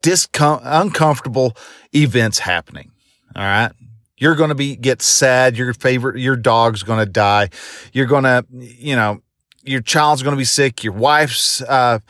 discom- 0.02 0.62
uncomfortable 0.64 1.56
events 1.94 2.40
happening. 2.40 2.92
All 3.36 3.42
right. 3.42 3.72
You're 4.16 4.34
going 4.34 4.50
to 4.50 4.54
be 4.54 4.76
get 4.76 5.00
sad. 5.00 5.56
Your 5.56 5.72
favorite, 5.72 6.18
your 6.18 6.36
dog's 6.36 6.82
going 6.82 7.04
to 7.04 7.10
die. 7.10 7.48
You're 7.92 8.06
going 8.06 8.24
to, 8.24 8.44
you 8.50 8.94
know, 8.94 9.22
your 9.64 9.80
child's 9.80 10.22
going 10.22 10.34
to 10.34 10.38
be 10.38 10.44
sick. 10.44 10.84
Your 10.84 10.92
wife's 10.92 11.62
uh, 11.62 12.00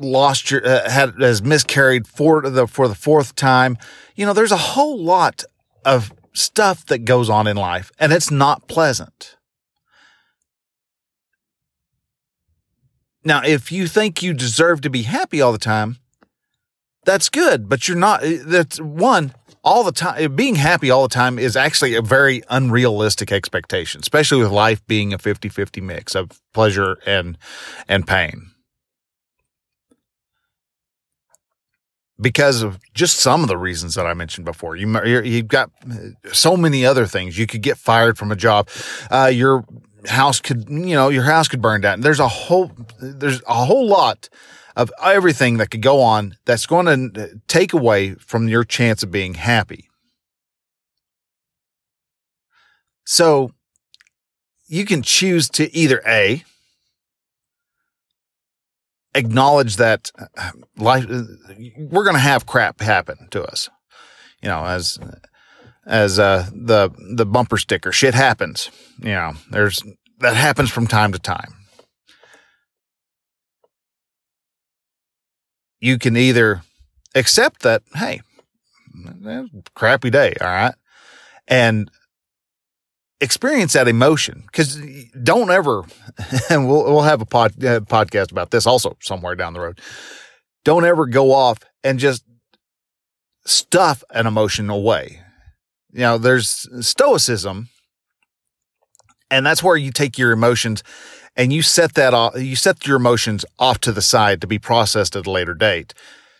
lost 0.00 0.50
your 0.50 0.66
uh, 0.66 0.88
had 0.90 1.14
has 1.20 1.42
miscarried 1.42 2.06
for 2.06 2.42
the 2.42 2.66
for 2.66 2.88
the 2.88 2.94
fourth 2.94 3.34
time. 3.34 3.78
You 4.14 4.26
know, 4.26 4.32
there's 4.32 4.52
a 4.52 4.56
whole 4.56 5.02
lot 5.02 5.44
of 5.84 6.12
stuff 6.34 6.84
that 6.86 7.04
goes 7.04 7.30
on 7.30 7.46
in 7.46 7.56
life, 7.56 7.90
and 7.98 8.12
it's 8.12 8.30
not 8.30 8.68
pleasant. 8.68 9.36
Now, 13.26 13.42
if 13.44 13.72
you 13.72 13.88
think 13.88 14.22
you 14.22 14.32
deserve 14.32 14.82
to 14.82 14.88
be 14.88 15.02
happy 15.02 15.40
all 15.40 15.50
the 15.50 15.58
time, 15.58 15.96
that's 17.04 17.28
good, 17.28 17.68
but 17.68 17.88
you're 17.88 17.96
not. 17.96 18.22
Eh, 18.22 18.38
that's 18.46 18.80
one, 18.80 19.34
all 19.64 19.82
the 19.82 19.90
time. 19.90 20.14
Eh, 20.16 20.28
being 20.28 20.54
happy 20.54 20.92
all 20.92 21.02
the 21.02 21.12
time 21.12 21.36
is 21.36 21.56
actually 21.56 21.96
a 21.96 22.02
very 22.02 22.44
unrealistic 22.50 23.32
expectation, 23.32 24.00
especially 24.00 24.40
with 24.40 24.52
life 24.52 24.86
being 24.86 25.12
a 25.12 25.18
50 25.18 25.48
50 25.48 25.80
mix 25.80 26.14
of 26.14 26.40
pleasure 26.54 26.98
and, 27.04 27.36
and 27.88 28.06
pain. 28.06 28.52
Because 32.20 32.62
of 32.62 32.78
just 32.94 33.16
some 33.16 33.42
of 33.42 33.48
the 33.48 33.58
reasons 33.58 33.96
that 33.96 34.06
I 34.06 34.14
mentioned 34.14 34.44
before, 34.44 34.76
you 34.76 35.04
you've 35.04 35.48
got 35.48 35.70
eh, 35.90 36.10
so 36.32 36.56
many 36.56 36.86
other 36.86 37.06
things. 37.06 37.36
You 37.36 37.48
could 37.48 37.62
get 37.62 37.76
fired 37.76 38.18
from 38.18 38.30
a 38.30 38.36
job. 38.36 38.68
Uh, 39.10 39.32
your 39.34 39.64
house 40.06 40.40
could, 40.40 40.68
you 40.68 40.94
know, 40.94 41.08
your 41.08 41.24
house 41.24 41.48
could 41.48 41.62
burn 41.62 41.80
down. 41.80 42.00
There's 42.00 42.20
a 42.20 42.28
whole, 42.28 42.72
there's 43.00 43.42
a 43.46 43.64
whole 43.64 43.86
lot 43.86 44.28
of 44.76 44.92
everything 45.02 45.56
that 45.56 45.70
could 45.70 45.82
go 45.82 46.00
on 46.02 46.36
that's 46.44 46.66
going 46.66 46.86
to 47.14 47.40
take 47.48 47.72
away 47.72 48.14
from 48.14 48.48
your 48.48 48.64
chance 48.64 49.02
of 49.02 49.10
being 49.10 49.34
happy. 49.34 49.88
So 53.04 53.52
you 54.66 54.84
can 54.84 55.02
choose 55.02 55.48
to 55.50 55.74
either 55.74 56.02
A, 56.06 56.44
acknowledge 59.14 59.76
that 59.76 60.10
uh, 60.36 60.50
life, 60.76 61.06
we're 61.78 62.04
going 62.04 62.14
to 62.14 62.20
have 62.20 62.46
crap 62.46 62.80
happen 62.80 63.28
to 63.30 63.44
us, 63.44 63.70
you 64.42 64.48
know, 64.48 64.64
as, 64.64 64.98
as 65.86 66.18
uh, 66.18 66.48
the 66.52 66.90
the 67.14 67.24
bumper 67.24 67.56
sticker. 67.56 67.92
Shit 67.92 68.14
happens. 68.14 68.70
You 68.98 69.10
know, 69.10 69.32
there's 69.50 69.82
that 70.18 70.34
happens 70.34 70.70
from 70.70 70.86
time 70.86 71.12
to 71.12 71.18
time. 71.18 71.54
You 75.78 75.98
can 75.98 76.16
either 76.16 76.62
accept 77.14 77.62
that, 77.62 77.82
hey, 77.94 78.22
crappy 79.74 80.10
day, 80.10 80.34
all 80.40 80.46
right, 80.48 80.74
and 81.46 81.90
experience 83.20 83.74
that 83.74 83.88
emotion 83.88 84.42
because 84.46 84.80
don't 85.22 85.50
ever, 85.50 85.84
and 86.50 86.68
we'll 86.68 86.84
we'll 86.84 87.02
have 87.02 87.20
a 87.20 87.26
pod, 87.26 87.52
uh, 87.64 87.80
podcast 87.80 88.32
about 88.32 88.50
this 88.50 88.66
also 88.66 88.96
somewhere 89.00 89.36
down 89.36 89.52
the 89.52 89.60
road. 89.60 89.80
Don't 90.64 90.84
ever 90.84 91.06
go 91.06 91.32
off 91.32 91.60
and 91.84 92.00
just 92.00 92.24
stuff 93.44 94.02
an 94.10 94.26
emotion 94.26 94.68
away 94.68 95.20
you 95.96 96.02
know, 96.02 96.18
there's 96.18 96.68
stoicism, 96.86 97.70
and 99.30 99.46
that's 99.46 99.62
where 99.62 99.78
you 99.78 99.90
take 99.90 100.18
your 100.18 100.30
emotions 100.30 100.82
and 101.36 101.54
you 101.54 101.62
set 101.62 101.94
that 101.94 102.12
off, 102.12 102.38
you 102.38 102.54
set 102.54 102.86
your 102.86 102.96
emotions 102.96 103.46
off 103.58 103.78
to 103.80 103.92
the 103.92 104.02
side 104.02 104.42
to 104.42 104.46
be 104.46 104.58
processed 104.58 105.16
at 105.16 105.26
a 105.26 105.30
later 105.30 105.54
date. 105.54 105.94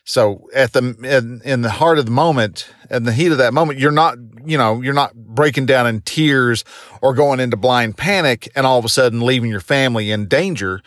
So 0.04 0.42
at 0.54 0.75
the 0.75 0.94
in, 1.02 1.40
in 1.42 1.62
the 1.62 1.70
heart 1.70 1.98
of 1.98 2.04
the 2.04 2.12
moment, 2.12 2.68
in 2.90 3.04
the 3.04 3.12
heat 3.12 3.32
of 3.32 3.38
that 3.38 3.54
moment, 3.54 3.78
you're 3.78 3.90
not, 3.90 4.18
you 4.44 4.58
know, 4.58 4.82
you're 4.82 4.92
not 4.92 5.14
breaking 5.14 5.64
down 5.64 5.86
in 5.86 6.02
tears 6.02 6.62
or 7.00 7.14
going 7.14 7.40
into 7.40 7.56
blind 7.56 7.96
panic 7.96 8.48
and 8.54 8.66
all 8.66 8.78
of 8.78 8.84
a 8.84 8.90
sudden 8.90 9.22
leaving 9.22 9.50
your 9.50 9.60
family 9.60 10.10
in 10.10 10.28
danger. 10.28 10.82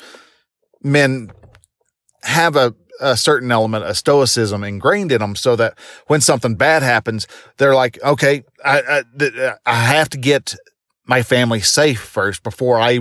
Men 0.83 1.31
have 2.21 2.55
a 2.55 2.75
a 2.99 3.17
certain 3.17 3.51
element 3.51 3.85
of 3.85 3.97
stoicism 3.97 4.63
ingrained 4.63 5.11
in 5.11 5.19
them 5.19 5.35
so 5.35 5.55
that 5.55 5.77
when 6.07 6.21
something 6.21 6.55
bad 6.55 6.83
happens, 6.83 7.27
they're 7.57 7.75
like, 7.75 8.01
okay, 8.03 8.43
I, 8.63 9.03
I, 9.19 9.23
uh, 9.25 9.55
I 9.65 9.75
have 9.75 10.09
to 10.09 10.17
get 10.17 10.55
my 11.05 11.23
family 11.23 11.61
safe 11.61 11.99
first 11.99 12.43
before 12.43 12.79
I 12.79 12.99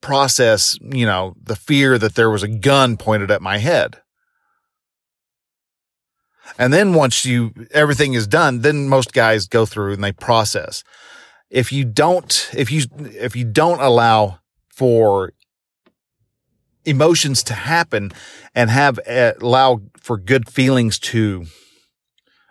process, 0.00 0.78
you 0.80 1.04
know, 1.04 1.34
the 1.42 1.56
fear 1.56 1.98
that 1.98 2.14
there 2.14 2.30
was 2.30 2.42
a 2.42 2.48
gun 2.48 2.96
pointed 2.96 3.30
at 3.30 3.42
my 3.42 3.58
head. 3.58 4.00
And 6.58 6.72
then 6.72 6.94
once 6.94 7.24
you, 7.24 7.52
everything 7.70 8.14
is 8.14 8.26
done, 8.26 8.60
then 8.60 8.88
most 8.88 9.12
guys 9.12 9.46
go 9.46 9.66
through 9.66 9.92
and 9.92 10.02
they 10.02 10.12
process. 10.12 10.82
If 11.50 11.72
you 11.72 11.84
don't, 11.84 12.50
if 12.54 12.70
you, 12.70 12.82
if 12.98 13.36
you 13.36 13.44
don't 13.44 13.80
allow 13.80 14.40
for 14.68 15.32
emotions 16.84 17.42
to 17.44 17.54
happen 17.54 18.10
and 18.54 18.70
have 18.70 18.98
uh, 19.06 19.32
allow 19.40 19.80
for 19.96 20.16
good 20.16 20.48
feelings 20.48 20.98
to 20.98 21.46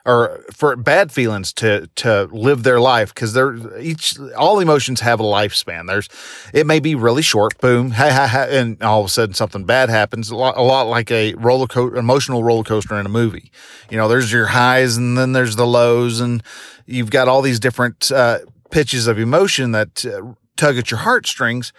or 0.05 0.43
for 0.51 0.75
bad 0.75 1.12
feelings 1.12 1.53
to 1.53 1.88
to 1.95 2.24
live 2.31 2.63
their 2.63 2.79
life 2.79 3.13
because 3.13 3.33
they're 3.33 3.77
each 3.79 4.17
all 4.36 4.59
emotions 4.59 5.01
have 5.01 5.19
a 5.19 5.24
lifespan. 5.24 5.88
There's 5.88 6.07
it 6.53 6.65
may 6.65 6.79
be 6.79 6.95
really 6.95 7.21
short, 7.21 7.59
boom, 7.59 7.91
ha 7.91 8.09
ha 8.09 8.27
ha, 8.27 8.45
and 8.50 8.81
all 8.81 9.01
of 9.01 9.07
a 9.07 9.09
sudden 9.09 9.36
something 9.36 9.65
bad 9.65 9.89
happens. 9.89 10.29
A 10.29 10.36
lot, 10.36 10.57
a 10.57 10.62
lot 10.62 10.88
like 10.88 11.12
a 11.12 11.33
roller 11.36 11.67
coaster, 11.67 11.98
emotional 11.98 12.43
roller 12.43 12.63
coaster 12.63 13.00
in 13.00 13.05
a 13.05 13.09
movie. 13.09 13.51
You 13.89 13.98
know, 13.98 14.07
there's 14.07 14.31
your 14.31 14.48
highs 14.48 14.98
and 14.98 15.17
then 15.17 15.33
there's 15.33 15.55
the 15.55 15.67
lows, 15.67 16.19
and 16.19 16.41
you've 16.86 17.12
got 17.12 17.27
all 17.27 17.41
these 17.41 17.59
different 17.59 18.12
uh, 18.12 18.39
pitches 18.71 19.05
of 19.05 19.19
emotion 19.19 19.74
that 19.74 20.05
uh, 20.05 20.33
tug 20.55 20.77
at 20.77 20.91
your 20.91 21.01
heartstrings. 21.01 21.74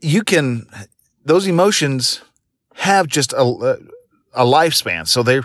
You 0.00 0.22
can 0.22 0.66
those 1.28 1.46
emotions 1.46 2.22
have 2.74 3.06
just 3.06 3.32
a, 3.34 3.78
a 4.32 4.44
lifespan. 4.44 5.06
So 5.06 5.22
they, 5.22 5.40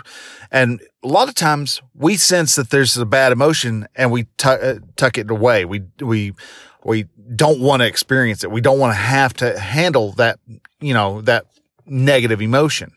and 0.50 0.80
a 1.02 1.08
lot 1.08 1.28
of 1.28 1.34
times 1.34 1.82
we 1.94 2.16
sense 2.16 2.56
that 2.56 2.70
there's 2.70 2.96
a 2.96 3.04
bad 3.04 3.32
emotion 3.32 3.86
and 3.94 4.10
we 4.10 4.24
t- 4.38 4.48
uh, 4.48 4.78
tuck 4.96 5.18
it 5.18 5.30
away. 5.30 5.64
We, 5.64 5.82
we, 6.00 6.32
we 6.84 7.04
don't 7.36 7.60
want 7.60 7.82
to 7.82 7.86
experience 7.86 8.44
it. 8.44 8.50
We 8.50 8.60
don't 8.60 8.78
want 8.78 8.92
to 8.92 8.98
have 8.98 9.34
to 9.34 9.58
handle 9.58 10.12
that, 10.12 10.38
you 10.80 10.94
know, 10.94 11.20
that 11.22 11.46
negative 11.86 12.40
emotion. 12.40 12.92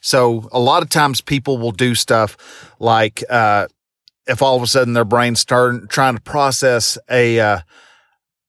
So 0.00 0.48
a 0.52 0.60
lot 0.60 0.82
of 0.82 0.90
times 0.90 1.20
people 1.20 1.58
will 1.58 1.72
do 1.72 1.94
stuff 1.94 2.36
like, 2.78 3.24
uh, 3.28 3.66
if 4.26 4.40
all 4.40 4.56
of 4.56 4.62
a 4.62 4.66
sudden 4.66 4.94
their 4.94 5.04
brain 5.04 5.34
start 5.34 5.90
trying 5.90 6.14
to 6.14 6.20
process 6.20 6.96
a, 7.10 7.40
uh, 7.40 7.58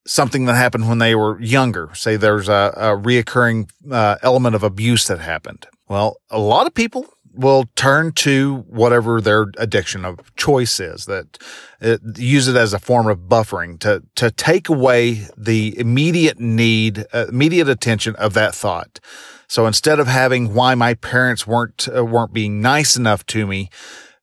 something 0.06 0.46
that 0.46 0.56
happened 0.56 0.88
when 0.88 1.00
they 1.00 1.16
were 1.16 1.40
younger. 1.42 1.90
Say 1.94 2.16
there's 2.16 2.48
a, 2.48 2.74
a 2.76 2.88
reoccurring 2.98 3.70
uh, 3.92 4.18
element 4.22 4.56
of 4.56 4.64
abuse 4.64 5.08
that 5.08 5.20
happened. 5.20 5.66
Well, 5.88 6.18
a 6.30 6.40
lot 6.40 6.68
of 6.68 6.74
people 6.74 7.08
will 7.36 7.66
turn 7.76 8.12
to 8.14 8.58
whatever 8.68 9.20
their 9.20 9.48
addiction 9.58 10.06
of 10.06 10.34
choice 10.36 10.80
is 10.80 11.06
that 11.06 11.38
it, 11.82 12.00
use 12.18 12.48
it 12.48 12.56
as 12.56 12.74
a 12.74 12.80
form 12.80 13.08
of 13.08 13.20
buffering 13.20 13.80
to 13.80 14.02
to 14.16 14.32
take 14.32 14.70
away 14.70 15.28
the 15.38 15.78
immediate 15.78 16.40
need 16.40 17.06
uh, 17.14 17.26
immediate 17.28 17.68
attention 17.68 18.16
of 18.16 18.34
that 18.34 18.56
thought 18.56 19.00
so 19.48 19.68
instead 19.68 20.00
of 20.00 20.08
having 20.08 20.54
why 20.54 20.76
my 20.76 20.94
parents 20.94 21.46
weren't 21.46 21.88
uh, 21.94 22.06
weren't 22.06 22.34
being 22.34 22.62
nice 22.62 22.96
enough 22.96 23.26
to 23.26 23.46
me 23.46 23.70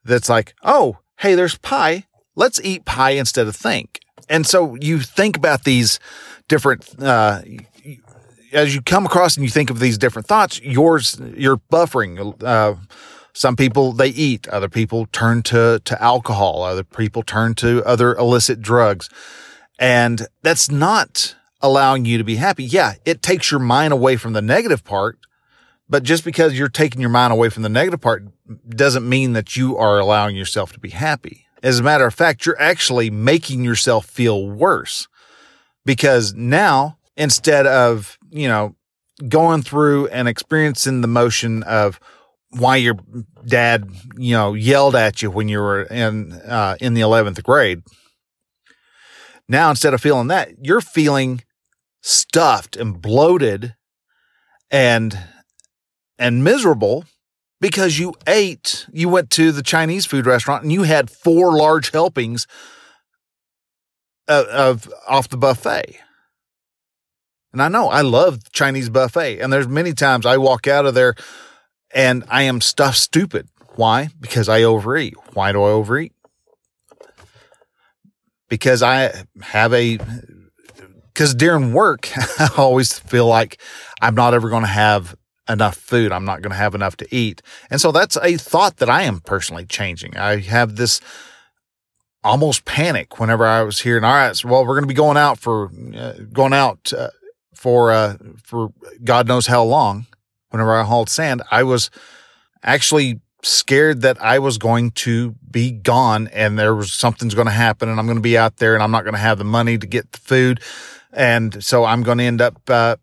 that's 0.05 0.29
like 0.29 0.55
oh 0.63 0.99
hey 1.19 1.35
there's 1.35 1.59
pie 1.59 2.05
let's 2.35 2.61
eat 2.65 2.85
pie 2.85 3.11
instead 3.11 3.47
of 3.47 3.55
think 3.55 4.01
and 4.29 4.47
so 4.47 4.75
you 4.77 5.01
think 5.01 5.37
about 5.37 5.65
these 5.65 5.99
different, 6.49 6.85
uh, 7.03 7.43
as 8.53 8.75
you 8.75 8.83
come 8.83 9.07
across 9.07 9.37
and 9.37 9.45
you 9.45 9.51
think 9.51 9.71
of 9.71 9.81
these 9.81 9.99
different 9.99 10.27
thoughts, 10.27 10.61
yours, 10.61 11.21
you're 11.37 11.59
buffering. 11.71 12.43
Uh, 12.43 12.75
some 13.33 13.57
people 13.57 13.93
they 13.93 14.09
eat, 14.09 14.47
other 14.49 14.69
people 14.69 15.07
turn 15.07 15.43
to 15.43 15.81
to 15.85 16.03
alcohol, 16.03 16.63
other 16.63 16.85
people 16.85 17.23
turn 17.23 17.55
to 17.57 17.83
other 17.85 18.15
illicit 18.17 18.61
drugs, 18.61 19.09
and 19.79 20.27
that's 20.43 20.71
not 20.71 21.35
allowing 21.61 22.05
you 22.05 22.19
to 22.19 22.25
be 22.25 22.37
happy. 22.37 22.65
Yeah, 22.65 22.95
it 23.05 23.23
takes 23.23 23.51
your 23.51 23.61
mind 23.61 23.93
away 23.93 24.17
from 24.17 24.35
the 24.35 24.43
negative 24.43 24.85
part, 24.85 25.19
but 25.89 26.03
just 26.03 26.25
because 26.25 26.59
you're 26.59 26.69
taking 26.69 27.01
your 27.01 27.11
mind 27.11 27.33
away 27.33 27.49
from 27.49 27.63
the 27.63 27.69
negative 27.69 28.01
part 28.01 28.25
doesn't 28.69 29.09
mean 29.09 29.33
that 29.33 29.57
you 29.57 29.79
are 29.79 29.99
allowing 29.99 30.37
yourself 30.37 30.73
to 30.73 30.81
be 30.81 30.91
happy. 30.91 31.47
As 31.63 31.79
a 31.79 31.83
matter 31.83 32.07
of 32.07 32.15
fact, 32.15 32.45
you're 32.45 32.61
actually 32.61 33.11
making 33.11 33.65
yourself 33.65 34.07
feel 34.07 34.49
worse 34.49 35.07
because 35.85 36.35
now 36.35 36.99
instead 37.17 37.67
of, 37.67 38.19
you 38.31 38.49
know, 38.49 38.75
going 39.29 39.63
through 39.63 40.09
and 40.09 40.27
experiencing 40.27 41.01
the 41.01 41.09
motion 41.09 41.63
of 41.63 42.01
why 42.51 42.77
your 42.77 42.99
dad, 43.47 43.89
you 44.17 44.35
know, 44.35 44.55
yelled 44.55 44.97
at 44.97 45.23
you 45.23 45.31
when 45.31 45.49
you 45.49 45.59
were 45.59 45.83
in, 45.83 46.33
uh, 46.33 46.77
in 46.81 46.95
the 46.95 47.01
11th 47.01 47.43
grade. 47.43 47.83
Now, 49.49 49.71
instead 49.71 49.95
of 49.95 50.01
feeling 50.01 50.29
that, 50.29 50.51
you're 50.63 50.81
feeling 50.81 51.43
stuffed 52.01 52.77
and 52.77 53.01
bloated 53.01 53.75
and, 54.71 55.19
and 56.19 56.43
miserable 56.43 57.05
because 57.63 57.97
you 57.97 58.13
ate, 58.27 58.87
you 58.93 59.09
went 59.09 59.31
to 59.31 59.53
the 59.53 59.63
Chinese 59.63 60.05
food 60.05 60.27
restaurant 60.27 60.65
and 60.65 60.73
you 60.73 60.83
had 60.83 61.09
four 61.09 61.57
large 61.57 61.93
helpings 61.93 62.49
of, 64.27 64.47
of 64.47 64.93
off 65.09 65.29
the 65.29 65.37
buffet. 65.37 65.97
And 67.53 67.63
I 67.63 67.69
know 67.69 67.89
I 67.89 68.01
love 68.01 68.51
Chinese 68.51 68.91
buffet. 68.91 69.39
And 69.39 69.53
there's 69.53 69.69
many 69.69 69.93
times 69.93 70.27
I 70.27 70.39
walk 70.39 70.67
out 70.67 70.87
of 70.87 70.95
there 70.95 71.15
and 71.95 72.25
I 72.29 72.43
am 72.43 72.61
stuffed 72.61 72.99
stupid. 72.99 73.49
Why? 73.77 74.09
Because 74.21 74.49
I 74.49 74.65
overeat. 74.65 75.15
Why 75.35 75.53
do 75.53 75.63
I 75.63 75.71
overeat? 75.71 76.13
Because 78.49 78.83
I 78.83 79.25
have 79.41 79.73
a 79.73 79.99
because 81.15 81.33
during 81.35 81.73
work, 81.73 82.11
I 82.41 82.51
always 82.57 82.99
feel 82.99 83.27
like 83.27 83.61
I'm 84.01 84.17
not 84.17 84.35
ever 84.35 84.49
going 84.49 84.65
to 84.65 84.69
have 84.69 85.15
enough 85.49 85.77
food. 85.77 86.13
I'm 86.13 86.25
not 86.25 86.43
going 86.43 86.53
to 86.53 86.57
have 86.57 86.75
enough 86.75 86.97
to 86.99 87.15
eat. 87.15 87.43
And 87.71 87.81
so 87.81 87.93
that's 87.93 88.17
a 88.17 88.37
thought 88.37 88.77
that 88.79 88.89
I 88.89 89.03
am 89.03 89.21
personally 89.21 89.65
changing. 89.65 90.17
I 90.17 90.39
have 90.39 90.77
this 90.77 91.01
almost 92.25 92.65
panic 92.65 93.19
whenever 93.19 93.45
I 93.45 93.63
was 93.63 93.81
hearing, 93.81 94.05
all 94.05 94.15
right, 94.15 94.37
so, 94.37 94.49
well, 94.49 94.63
we're 94.63 94.75
going 94.75 94.85
to 94.85 94.89
be 94.89 94.95
going 94.95 95.17
out 95.17 95.39
for, 95.39 95.71
uh, 95.97 96.13
going 96.33 96.53
out 96.53 96.93
uh, 96.97 97.11
for, 97.55 97.91
uh, 97.91 98.17
for 98.43 98.73
God 99.03 99.27
knows 99.27 99.47
how 99.47 99.65
long. 99.65 100.07
Whenever 100.51 100.75
I 100.77 100.85
hauled 100.85 101.09
sand, 101.09 101.43
I 101.51 101.63
was 101.63 101.91
actually 102.63 103.21
scared 103.43 104.03
that 104.03 104.21
I 104.23 104.39
was 104.39 104.59
going 104.59 104.93
to 104.93 105.35
be 105.51 105.73
gone 105.73 106.29
and 106.29 106.59
there 106.59 106.75
was 106.75 106.93
something's 106.93 107.35
going 107.35 107.47
to 107.47 107.53
happen 107.53 107.89
and 107.89 107.99
I'm 107.99 108.07
going 108.07 108.19
to 108.19 108.23
be 108.23 108.39
out 108.39 108.59
there 108.59 108.75
and 108.75 108.83
I'm 108.83 108.91
not 108.91 109.05
going 109.05 109.15
to 109.15 109.21
have 109.21 109.39
the 109.39 109.45
money 109.45 109.79
to 109.79 109.87
get 109.87 110.13
the 110.13 110.19
food. 110.19 110.61
And 111.13 111.63
so 111.65 111.85
I'm 111.85 112.03
going 112.03 112.19
to 112.19 112.25
end 112.25 112.41
up, 112.41 112.61
uh, 112.69 112.97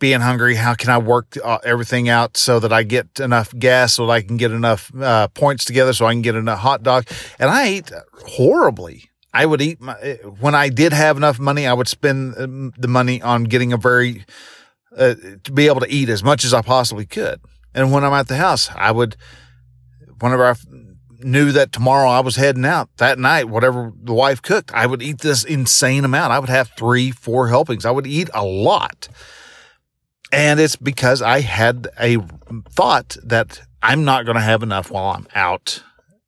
being 0.00 0.20
hungry. 0.20 0.56
How 0.56 0.74
can 0.74 0.90
I 0.90 0.98
work 0.98 1.36
uh, 1.42 1.58
everything 1.62 2.08
out 2.08 2.36
so 2.36 2.58
that 2.58 2.72
I 2.72 2.82
get 2.82 3.20
enough 3.20 3.56
gas 3.56 3.94
so 3.94 4.06
that 4.06 4.12
I 4.12 4.22
can 4.22 4.36
get 4.36 4.50
enough 4.50 4.90
uh, 5.00 5.28
points 5.28 5.64
together 5.64 5.92
so 5.92 6.06
I 6.06 6.12
can 6.12 6.22
get 6.22 6.34
enough 6.34 6.58
hot 6.58 6.82
dog? 6.82 7.06
And 7.38 7.48
I 7.48 7.66
ate 7.66 7.92
horribly. 8.26 9.10
I 9.32 9.46
would 9.46 9.62
eat 9.62 9.80
my, 9.80 9.94
when 10.40 10.56
I 10.56 10.70
did 10.70 10.92
have 10.92 11.16
enough 11.16 11.38
money, 11.38 11.66
I 11.66 11.72
would 11.72 11.86
spend 11.86 12.34
um, 12.36 12.72
the 12.76 12.88
money 12.88 13.22
on 13.22 13.44
getting 13.44 13.72
a 13.72 13.76
very, 13.76 14.24
uh, 14.96 15.14
to 15.44 15.52
be 15.52 15.68
able 15.68 15.80
to 15.80 15.90
eat 15.90 16.08
as 16.08 16.24
much 16.24 16.44
as 16.44 16.52
I 16.52 16.62
possibly 16.62 17.06
could. 17.06 17.40
And 17.72 17.92
when 17.92 18.04
I'm 18.04 18.12
at 18.12 18.26
the 18.26 18.36
house, 18.36 18.68
I 18.74 18.90
would, 18.90 19.16
whenever 20.18 20.46
I 20.46 20.54
knew 21.20 21.52
that 21.52 21.72
tomorrow 21.72 22.08
I 22.08 22.20
was 22.20 22.36
heading 22.36 22.64
out 22.64 22.88
that 22.96 23.18
night, 23.18 23.48
whatever 23.48 23.92
the 24.02 24.14
wife 24.14 24.42
cooked, 24.42 24.72
I 24.74 24.86
would 24.86 25.02
eat 25.02 25.18
this 25.18 25.44
insane 25.44 26.04
amount. 26.04 26.32
I 26.32 26.38
would 26.38 26.48
have 26.48 26.70
three, 26.76 27.12
four 27.12 27.48
helpings. 27.48 27.84
I 27.84 27.90
would 27.90 28.06
eat 28.06 28.30
a 28.34 28.44
lot. 28.44 29.08
And 30.32 30.60
it's 30.60 30.76
because 30.76 31.22
I 31.22 31.40
had 31.40 31.88
a 31.98 32.18
thought 32.70 33.16
that 33.22 33.62
I'm 33.82 34.04
not 34.04 34.24
going 34.24 34.36
to 34.36 34.42
have 34.42 34.62
enough 34.62 34.90
while 34.90 35.14
I'm 35.14 35.26
out 35.34 35.82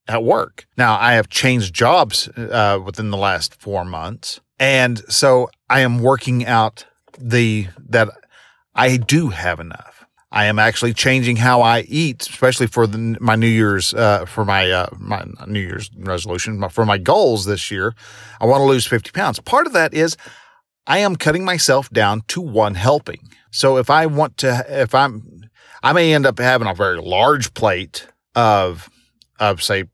at 0.09 0.25
work. 0.25 0.67
Now, 0.77 0.99
I 0.99 1.13
have 1.13 1.29
changed 1.29 1.75
jobs 1.75 2.29
uh, 2.29 2.81
within 2.85 3.11
the 3.11 3.17
last 3.17 3.61
four 3.61 3.85
months. 3.85 4.41
And 4.59 4.99
so 5.09 5.49
I 5.69 5.81
am 5.81 6.01
working 6.01 6.47
out 6.47 6.87
the 7.19 7.69
that 7.89 8.09
I 8.75 8.97
do 8.97 9.29
have 9.29 9.61
enough. 9.61 10.05
I 10.33 10.47
am 10.47 10.59
actually 10.59 10.95
changing 10.95 11.37
how 11.37 11.61
I 11.61 11.81
eat, 11.81 12.23
especially 12.23 12.67
for 12.67 12.87
the, 12.87 13.19
my 13.21 13.37
New 13.37 13.47
Year's, 13.47 13.93
uh, 13.93 14.25
for 14.25 14.47
my, 14.47 14.71
uh, 14.71 14.87
my 14.99 15.27
New 15.47 15.61
Year's 15.61 15.91
resolution, 15.95 16.59
but 16.59 16.73
for 16.73 16.87
my 16.87 16.97
goals 16.97 17.45
this 17.45 17.71
year. 17.71 17.95
I 18.41 18.47
want 18.47 18.63
to 18.63 18.65
lose 18.65 18.87
50 18.87 19.11
pounds. 19.11 19.39
Part 19.41 19.67
of 19.67 19.75
that 19.75 19.93
is 19.93 20.17
I 20.87 20.99
am 20.99 21.17
cutting 21.17 21.45
myself 21.45 21.91
down 21.91 22.23
to 22.29 22.41
one 22.41 22.77
helping. 22.77 23.29
So 23.53 23.77
if 23.77 23.91
I 23.91 24.07
want 24.07 24.39
to, 24.39 24.65
if 24.69 24.95
I'm, 24.95 25.49
I 25.83 25.93
may 25.93 26.13
end 26.13 26.27
up 26.27 26.39
having 26.39 26.67
a 26.67 26.75
very 26.75 27.01
large 27.01 27.55
plate 27.55 28.09
of, 28.35 28.89
of 29.39 29.63
say, 29.63 29.85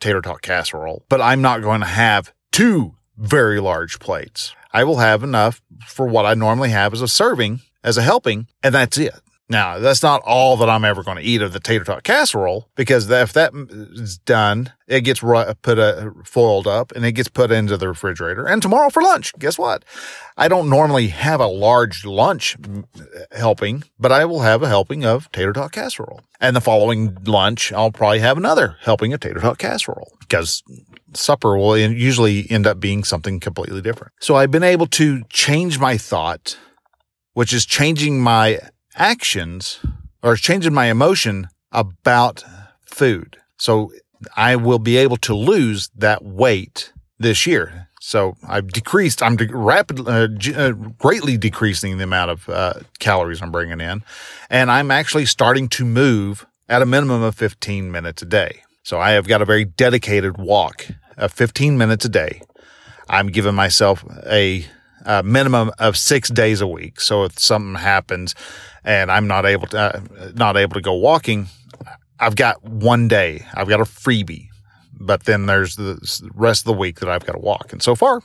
tater 0.00 0.22
tot 0.22 0.40
casserole, 0.40 1.04
but 1.08 1.20
I'm 1.20 1.42
not 1.42 1.60
going 1.60 1.80
to 1.80 1.86
have 1.86 2.32
two 2.52 2.94
very 3.16 3.60
large 3.60 3.98
plates. 3.98 4.54
I 4.72 4.84
will 4.84 4.98
have 4.98 5.24
enough 5.24 5.60
for 5.86 6.06
what 6.06 6.26
I 6.26 6.34
normally 6.34 6.70
have 6.70 6.92
as 6.92 7.02
a 7.02 7.08
serving, 7.08 7.60
as 7.82 7.98
a 7.98 8.02
helping, 8.02 8.46
and 8.62 8.74
that's 8.74 8.96
it. 8.96 9.14
Now, 9.50 9.78
that's 9.78 10.02
not 10.02 10.20
all 10.26 10.58
that 10.58 10.68
I'm 10.68 10.84
ever 10.84 11.02
going 11.02 11.16
to 11.16 11.22
eat 11.22 11.40
of 11.40 11.54
the 11.54 11.60
tater 11.60 11.84
tot 11.84 12.02
casserole 12.02 12.68
because 12.74 13.10
if 13.10 13.32
that 13.32 13.52
is 13.54 14.18
done, 14.18 14.74
it 14.86 15.02
gets 15.02 15.20
put 15.20 15.78
a, 15.78 16.12
foiled 16.24 16.66
up 16.66 16.92
and 16.92 17.04
it 17.06 17.12
gets 17.12 17.28
put 17.28 17.50
into 17.50 17.78
the 17.78 17.88
refrigerator. 17.88 18.46
And 18.46 18.60
tomorrow 18.60 18.90
for 18.90 19.02
lunch, 19.02 19.32
guess 19.38 19.58
what? 19.58 19.86
I 20.36 20.48
don't 20.48 20.68
normally 20.68 21.08
have 21.08 21.40
a 21.40 21.46
large 21.46 22.04
lunch 22.04 22.58
helping, 23.32 23.84
but 23.98 24.12
I 24.12 24.26
will 24.26 24.40
have 24.40 24.62
a 24.62 24.68
helping 24.68 25.06
of 25.06 25.32
tater 25.32 25.54
tot 25.54 25.72
casserole. 25.72 26.20
And 26.40 26.54
the 26.54 26.60
following 26.60 27.16
lunch, 27.24 27.72
I'll 27.72 27.90
probably 27.90 28.20
have 28.20 28.36
another 28.36 28.76
helping 28.82 29.14
of 29.14 29.20
tater 29.20 29.40
tot 29.40 29.56
casserole 29.56 30.12
because 30.20 30.62
supper 31.14 31.56
will 31.56 31.78
usually 31.78 32.50
end 32.50 32.66
up 32.66 32.80
being 32.80 33.02
something 33.02 33.40
completely 33.40 33.80
different. 33.80 34.12
So 34.20 34.36
I've 34.36 34.50
been 34.50 34.62
able 34.62 34.88
to 34.88 35.24
change 35.30 35.78
my 35.78 35.96
thought, 35.96 36.58
which 37.32 37.54
is 37.54 37.64
changing 37.64 38.20
my 38.20 38.58
actions 38.98 39.80
or 40.22 40.36
changing 40.36 40.74
my 40.74 40.86
emotion 40.86 41.48
about 41.72 42.44
food. 42.84 43.38
So 43.56 43.92
I 44.36 44.56
will 44.56 44.78
be 44.78 44.96
able 44.96 45.16
to 45.18 45.34
lose 45.34 45.90
that 45.96 46.24
weight 46.24 46.92
this 47.18 47.46
year. 47.46 47.88
So 48.00 48.36
I've 48.46 48.68
decreased, 48.68 49.22
I'm 49.22 49.36
de- 49.36 49.54
rapidly, 49.54 50.12
uh, 50.12 50.28
g- 50.28 50.54
uh, 50.54 50.72
greatly 50.72 51.36
decreasing 51.36 51.98
the 51.98 52.04
amount 52.04 52.30
of 52.30 52.48
uh, 52.48 52.74
calories 52.98 53.42
I'm 53.42 53.52
bringing 53.52 53.80
in. 53.80 54.02
And 54.50 54.70
I'm 54.70 54.90
actually 54.90 55.26
starting 55.26 55.68
to 55.70 55.84
move 55.84 56.46
at 56.68 56.82
a 56.82 56.86
minimum 56.86 57.22
of 57.22 57.34
15 57.34 57.90
minutes 57.90 58.22
a 58.22 58.26
day. 58.26 58.62
So 58.82 58.98
I 58.98 59.10
have 59.10 59.28
got 59.28 59.42
a 59.42 59.44
very 59.44 59.64
dedicated 59.64 60.38
walk 60.38 60.86
of 61.16 61.32
15 61.32 61.76
minutes 61.76 62.04
a 62.04 62.08
day. 62.08 62.40
I'm 63.08 63.28
giving 63.28 63.54
myself 63.54 64.04
a, 64.26 64.64
a 65.08 65.22
minimum 65.22 65.72
of 65.78 65.96
six 65.96 66.28
days 66.28 66.60
a 66.60 66.66
week. 66.66 67.00
So 67.00 67.24
if 67.24 67.38
something 67.38 67.74
happens 67.74 68.34
and 68.84 69.10
I'm 69.10 69.26
not 69.26 69.46
able 69.46 69.66
to 69.68 69.78
uh, 69.78 70.00
not 70.34 70.56
able 70.56 70.74
to 70.74 70.80
go 70.82 70.94
walking, 70.94 71.48
I've 72.20 72.36
got 72.36 72.62
one 72.62 73.08
day. 73.08 73.44
I've 73.54 73.68
got 73.68 73.80
a 73.80 73.84
freebie, 73.84 74.48
but 74.92 75.24
then 75.24 75.46
there's 75.46 75.76
the 75.76 75.98
rest 76.34 76.60
of 76.60 76.66
the 76.66 76.78
week 76.78 77.00
that 77.00 77.08
I've 77.08 77.24
got 77.24 77.32
to 77.32 77.40
walk. 77.40 77.72
And 77.72 77.82
so 77.82 77.94
far, 77.94 78.20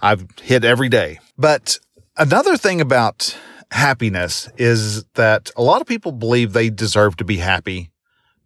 I've 0.00 0.26
hit 0.40 0.64
every 0.64 0.88
day. 0.88 1.20
But 1.36 1.78
another 2.16 2.56
thing 2.56 2.80
about 2.80 3.36
happiness 3.70 4.48
is 4.56 5.04
that 5.14 5.50
a 5.54 5.62
lot 5.62 5.82
of 5.82 5.86
people 5.86 6.12
believe 6.12 6.54
they 6.54 6.70
deserve 6.70 7.16
to 7.18 7.24
be 7.24 7.36
happy 7.36 7.90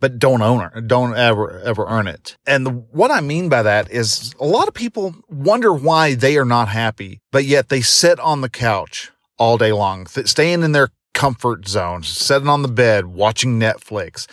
but 0.04 0.18
don't 0.18 0.42
own 0.42 0.60
it, 0.60 0.86
don't 0.86 1.16
ever, 1.16 1.60
ever 1.60 1.86
earn 1.88 2.06
it. 2.06 2.36
And 2.46 2.66
the, 2.66 2.70
what 2.70 3.10
I 3.10 3.22
mean 3.22 3.48
by 3.48 3.62
that 3.62 3.90
is 3.90 4.34
a 4.38 4.44
lot 4.44 4.68
of 4.68 4.74
people 4.74 5.14
wonder 5.30 5.72
why 5.72 6.14
they 6.14 6.36
are 6.36 6.44
not 6.44 6.68
happy, 6.68 7.22
but 7.32 7.46
yet 7.46 7.70
they 7.70 7.80
sit 7.80 8.20
on 8.20 8.42
the 8.42 8.50
couch 8.50 9.10
all 9.38 9.56
day 9.56 9.72
long, 9.72 10.04
th- 10.04 10.26
staying 10.26 10.62
in 10.62 10.72
their 10.72 10.90
comfort 11.14 11.66
zones, 11.66 12.06
sitting 12.06 12.48
on 12.48 12.60
the 12.60 12.68
bed, 12.68 13.06
watching 13.06 13.58
Netflix 13.58 14.26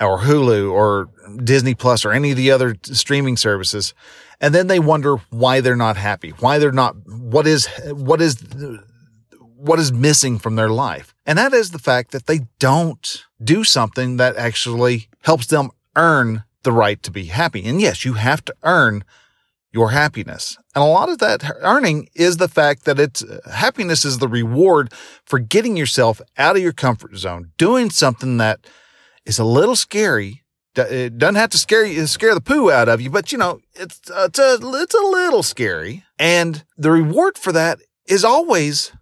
or 0.00 0.22
Hulu 0.22 0.72
or 0.72 1.10
Disney 1.44 1.76
Plus 1.76 2.04
or 2.04 2.10
any 2.10 2.32
of 2.32 2.36
the 2.36 2.50
other 2.50 2.74
streaming 2.82 3.36
services. 3.36 3.94
And 4.40 4.52
then 4.52 4.66
they 4.66 4.80
wonder 4.80 5.18
why 5.30 5.60
they're 5.60 5.76
not 5.76 5.96
happy, 5.96 6.30
why 6.40 6.58
they're 6.58 6.72
not, 6.72 6.96
what 7.06 7.46
is, 7.46 7.68
what 7.84 8.20
is, 8.20 8.44
what 9.58 9.80
is 9.80 9.92
missing 9.92 10.38
from 10.38 10.54
their 10.54 10.68
life. 10.68 11.14
And 11.26 11.38
that 11.38 11.52
is 11.52 11.72
the 11.72 11.78
fact 11.78 12.12
that 12.12 12.26
they 12.26 12.40
don't 12.58 13.24
do 13.42 13.64
something 13.64 14.16
that 14.16 14.36
actually 14.36 15.08
helps 15.22 15.48
them 15.48 15.70
earn 15.96 16.44
the 16.62 16.72
right 16.72 17.02
to 17.02 17.10
be 17.10 17.24
happy. 17.24 17.64
And 17.64 17.80
yes, 17.80 18.04
you 18.04 18.14
have 18.14 18.44
to 18.44 18.54
earn 18.62 19.04
your 19.72 19.90
happiness. 19.90 20.56
And 20.74 20.82
a 20.82 20.86
lot 20.86 21.08
of 21.08 21.18
that 21.18 21.42
earning 21.60 22.08
is 22.14 22.36
the 22.36 22.48
fact 22.48 22.84
that 22.84 23.00
it's 23.00 23.24
happiness 23.50 24.04
is 24.04 24.18
the 24.18 24.28
reward 24.28 24.92
for 25.24 25.38
getting 25.38 25.76
yourself 25.76 26.20
out 26.36 26.56
of 26.56 26.62
your 26.62 26.72
comfort 26.72 27.16
zone, 27.16 27.50
doing 27.58 27.90
something 27.90 28.38
that 28.38 28.60
is 29.26 29.38
a 29.38 29.44
little 29.44 29.76
scary. 29.76 30.44
It 30.76 31.18
doesn't 31.18 31.34
have 31.34 31.50
to 31.50 31.58
scare 31.58 31.84
you, 31.84 32.06
scare 32.06 32.34
the 32.34 32.40
poo 32.40 32.70
out 32.70 32.88
of 32.88 33.00
you, 33.00 33.10
but 33.10 33.32
you 33.32 33.38
know, 33.38 33.60
it's, 33.74 34.08
uh, 34.10 34.28
it's 34.28 34.38
a, 34.38 34.58
it's 34.62 34.94
a 34.94 35.02
little 35.02 35.42
scary. 35.42 36.04
And 36.18 36.64
the 36.76 36.92
reward 36.92 37.36
for 37.36 37.50
that 37.52 37.80
is 38.06 38.24
always 38.24 38.92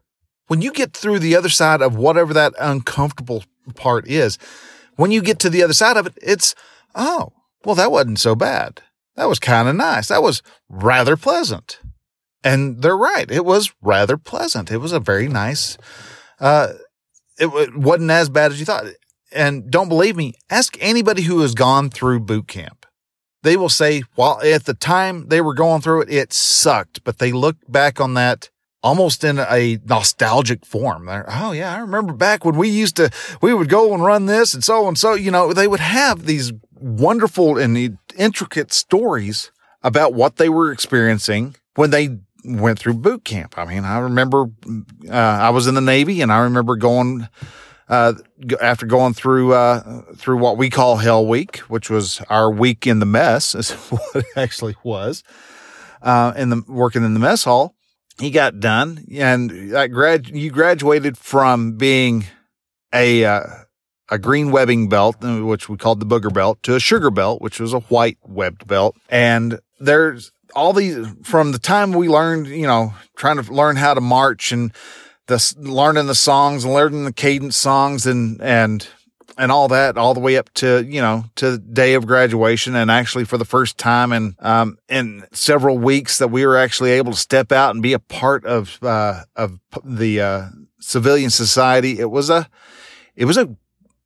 when 0.49 0.63
you 0.63 0.73
get 0.73 0.93
through 0.93 1.19
the 1.19 1.37
other 1.37 1.49
side 1.49 1.83
of 1.83 1.97
whatever 1.97 2.33
that 2.35 2.55
uncomfortable 2.59 3.45
part 3.75 4.07
is, 4.09 4.39
when 4.97 5.11
you 5.11 5.23
get 5.23 5.39
to 5.41 5.51
the 5.51 5.63
other 5.63 5.73
side 5.73 5.97
of 5.97 6.07
it, 6.07 6.15
it's, 6.23 6.55
oh, 6.95 7.33
well, 7.65 7.75
that 7.75 7.91
wasn't 7.91 8.19
so 8.19 8.35
bad. 8.35 8.83
That 9.17 9.29
was 9.29 9.39
kind 9.39 9.69
of 9.69 9.77
nice. 9.77 10.09
That 10.09 10.23
was 10.23 10.43
rather 10.69 11.17
pleasant. 11.17 11.81
And 12.45 12.83
they're 12.83 12.97
right. 12.97 13.31
It 13.31 13.45
was 13.45 13.73
rather 13.83 14.17
pleasant. 14.17 14.71
It 14.71 14.79
was 14.79 14.93
a 14.93 15.01
very 15.01 15.27
nice, 15.27 15.77
uh, 16.39 16.75
it, 17.39 17.77
wasn't 17.77 18.11
as 18.11 18.29
bad 18.29 18.53
as 18.53 18.61
you 18.61 18.67
thought. 18.67 18.85
And 19.33 19.71
don't 19.71 19.89
believe 19.89 20.17
me, 20.17 20.35
ask 20.49 20.77
anybody 20.81 21.23
who 21.23 21.41
has 21.41 21.55
gone 21.55 21.91
through 21.91 22.21
boot 22.21 22.47
camp. 22.47 22.87
They 23.43 23.57
will 23.57 23.69
say, 23.69 24.03
well, 24.17 24.41
at 24.43 24.65
the 24.65 24.75
time 24.75 25.29
they 25.29 25.41
were 25.41 25.55
going 25.55 25.81
through 25.81 26.03
it, 26.03 26.11
it 26.11 26.33
sucked, 26.33 27.05
but 27.05 27.19
they 27.19 27.33
look 27.33 27.57
back 27.69 28.01
on 28.01 28.15
that 28.15 28.51
almost 28.83 29.25
in 29.25 29.39
a 29.39 29.79
nostalgic 29.85 30.65
form. 30.65 31.07
They're, 31.07 31.27
oh 31.29 31.53
yeah, 31.53 31.75
I 31.75 31.79
remember 31.79 32.13
back 32.13 32.45
when 32.45 32.57
we 32.57 32.69
used 32.69 32.97
to, 32.97 33.11
we 33.41 33.53
would 33.53 33.69
go 33.69 33.93
and 33.95 34.05
run 34.05 34.27
this 34.27 34.55
and 34.55 34.63
so 34.63 34.87
and 34.89 34.99
so, 34.99 35.15
you 35.15 35.31
know, 35.31 35.53
they 35.53 35.69
would 35.69 35.81
have 35.81 36.27
these 36.27 36.53
wonderful 36.75 37.59
and 37.59 37.99
intricate 38.17 38.73
stories 38.73 39.51
about 39.83 40.15
what 40.15 40.37
they 40.37 40.49
were 40.49 40.73
experiencing 40.73 41.57
when 41.75 41.91
they 41.91 42.19
went 42.45 42.79
through 42.79 42.95
boot 42.95 43.25
camp. 43.25 43.59
I 43.59 43.65
mean, 43.65 43.85
I 43.85 43.99
remember 43.99 44.47
uh, 45.09 45.13
I 45.13 45.51
was 45.51 45.67
in 45.67 45.75
the 45.75 45.81
Navy 45.81 46.21
and 46.21 46.33
I 46.33 46.41
remember 46.41 46.77
going 46.77 47.29
uh, 47.89 48.15
after 48.61 48.85
going 48.85 49.15
through 49.15 49.53
uh, 49.53 50.03
through 50.17 50.39
what 50.39 50.57
we 50.57 50.71
call 50.71 50.97
Hell 50.97 51.27
Week, 51.27 51.59
which 51.69 51.89
was 51.89 52.21
our 52.29 52.51
week 52.51 52.87
in 52.87 52.99
the 52.99 53.07
mess, 53.07 53.55
is 53.55 53.71
what 53.91 54.17
it 54.17 54.27
actually 54.37 54.77
was. 54.83 55.23
Uh, 56.03 56.33
in 56.37 56.51
the 56.51 56.63
working 56.69 57.05
in 57.05 57.15
the 57.15 57.21
mess 57.21 57.45
hall, 57.45 57.76
he 58.19 58.31
got 58.31 58.61
done, 58.61 59.05
and 59.13 59.73
that 59.73 59.89
grad 59.89 60.29
you 60.29 60.51
graduated 60.51 61.19
from 61.19 61.73
being 61.73 62.25
a 62.93 63.25
uh, 63.25 63.47
a 64.09 64.19
green 64.19 64.51
webbing 64.51 64.89
belt, 64.89 65.17
uh, 65.23 65.45
which 65.45 65.69
we 65.69 65.77
called 65.77 66.01
the 66.01 66.07
booger 66.07 66.33
belt, 66.33 66.63
to 66.63 66.75
a 66.75 66.81
sugar 66.81 67.11
belt, 67.11 67.43
which 67.43 67.61
was 67.61 67.73
a 67.73 67.81
white 67.81 68.19
webbed 68.25 68.67
belt. 68.67 68.97
And 69.09 69.61
there's 69.81 70.33
all 70.55 70.73
these 70.73 71.07
from 71.23 71.53
the 71.53 71.59
time 71.59 71.93
we 71.93 72.09
learned, 72.09 72.47
you 72.47 72.67
know, 72.67 72.95
trying 73.17 73.43
to 73.43 73.53
learn 73.53 73.77
how 73.77 73.95
to 73.95 74.01
march 74.01 74.53
and 74.53 74.73
the 75.27 75.55
learning 75.59 76.07
the 76.07 76.15
songs 76.15 76.65
and 76.65 76.73
learning 76.73 77.05
the 77.05 77.13
cadence 77.13 77.57
songs 77.57 78.07
and 78.07 78.41
and 78.41 78.89
and 79.37 79.53
all 79.53 79.69
that, 79.69 79.97
all 79.97 80.15
the 80.15 80.21
way 80.21 80.37
up 80.37 80.53
to 80.55 80.85
you 80.85 81.01
know 81.01 81.25
to 81.37 81.59
day 81.59 81.95
of 81.95 82.07
graduation, 82.07 82.75
and 82.75 82.91
actually 82.91 83.25
for 83.25 83.39
the 83.39 83.45
first 83.45 83.79
time 83.79 84.13
in 84.13 84.37
um, 84.41 84.79
in 84.89 85.27
several 85.33 85.79
weeks 85.79 86.19
that 86.19 86.29
we 86.29 86.47
were 86.47 86.57
actually 86.57 86.93
able 86.93 87.13
to 87.13 87.19
step 87.19 87.53
out 87.53 87.75
and 87.75 87.83
be 87.83 87.93
a 87.93 87.99
part 87.99 88.45
of 88.45 88.79
uh, 88.83 89.23
of 89.35 89.59
the 89.85 90.21
uh, 90.21 90.47
civilian 90.81 91.31
society. 91.31 91.99
It 91.99 92.11
was 92.11 92.31
a 92.31 92.49
it 93.15 93.27
was 93.27 93.37
a 93.37 93.55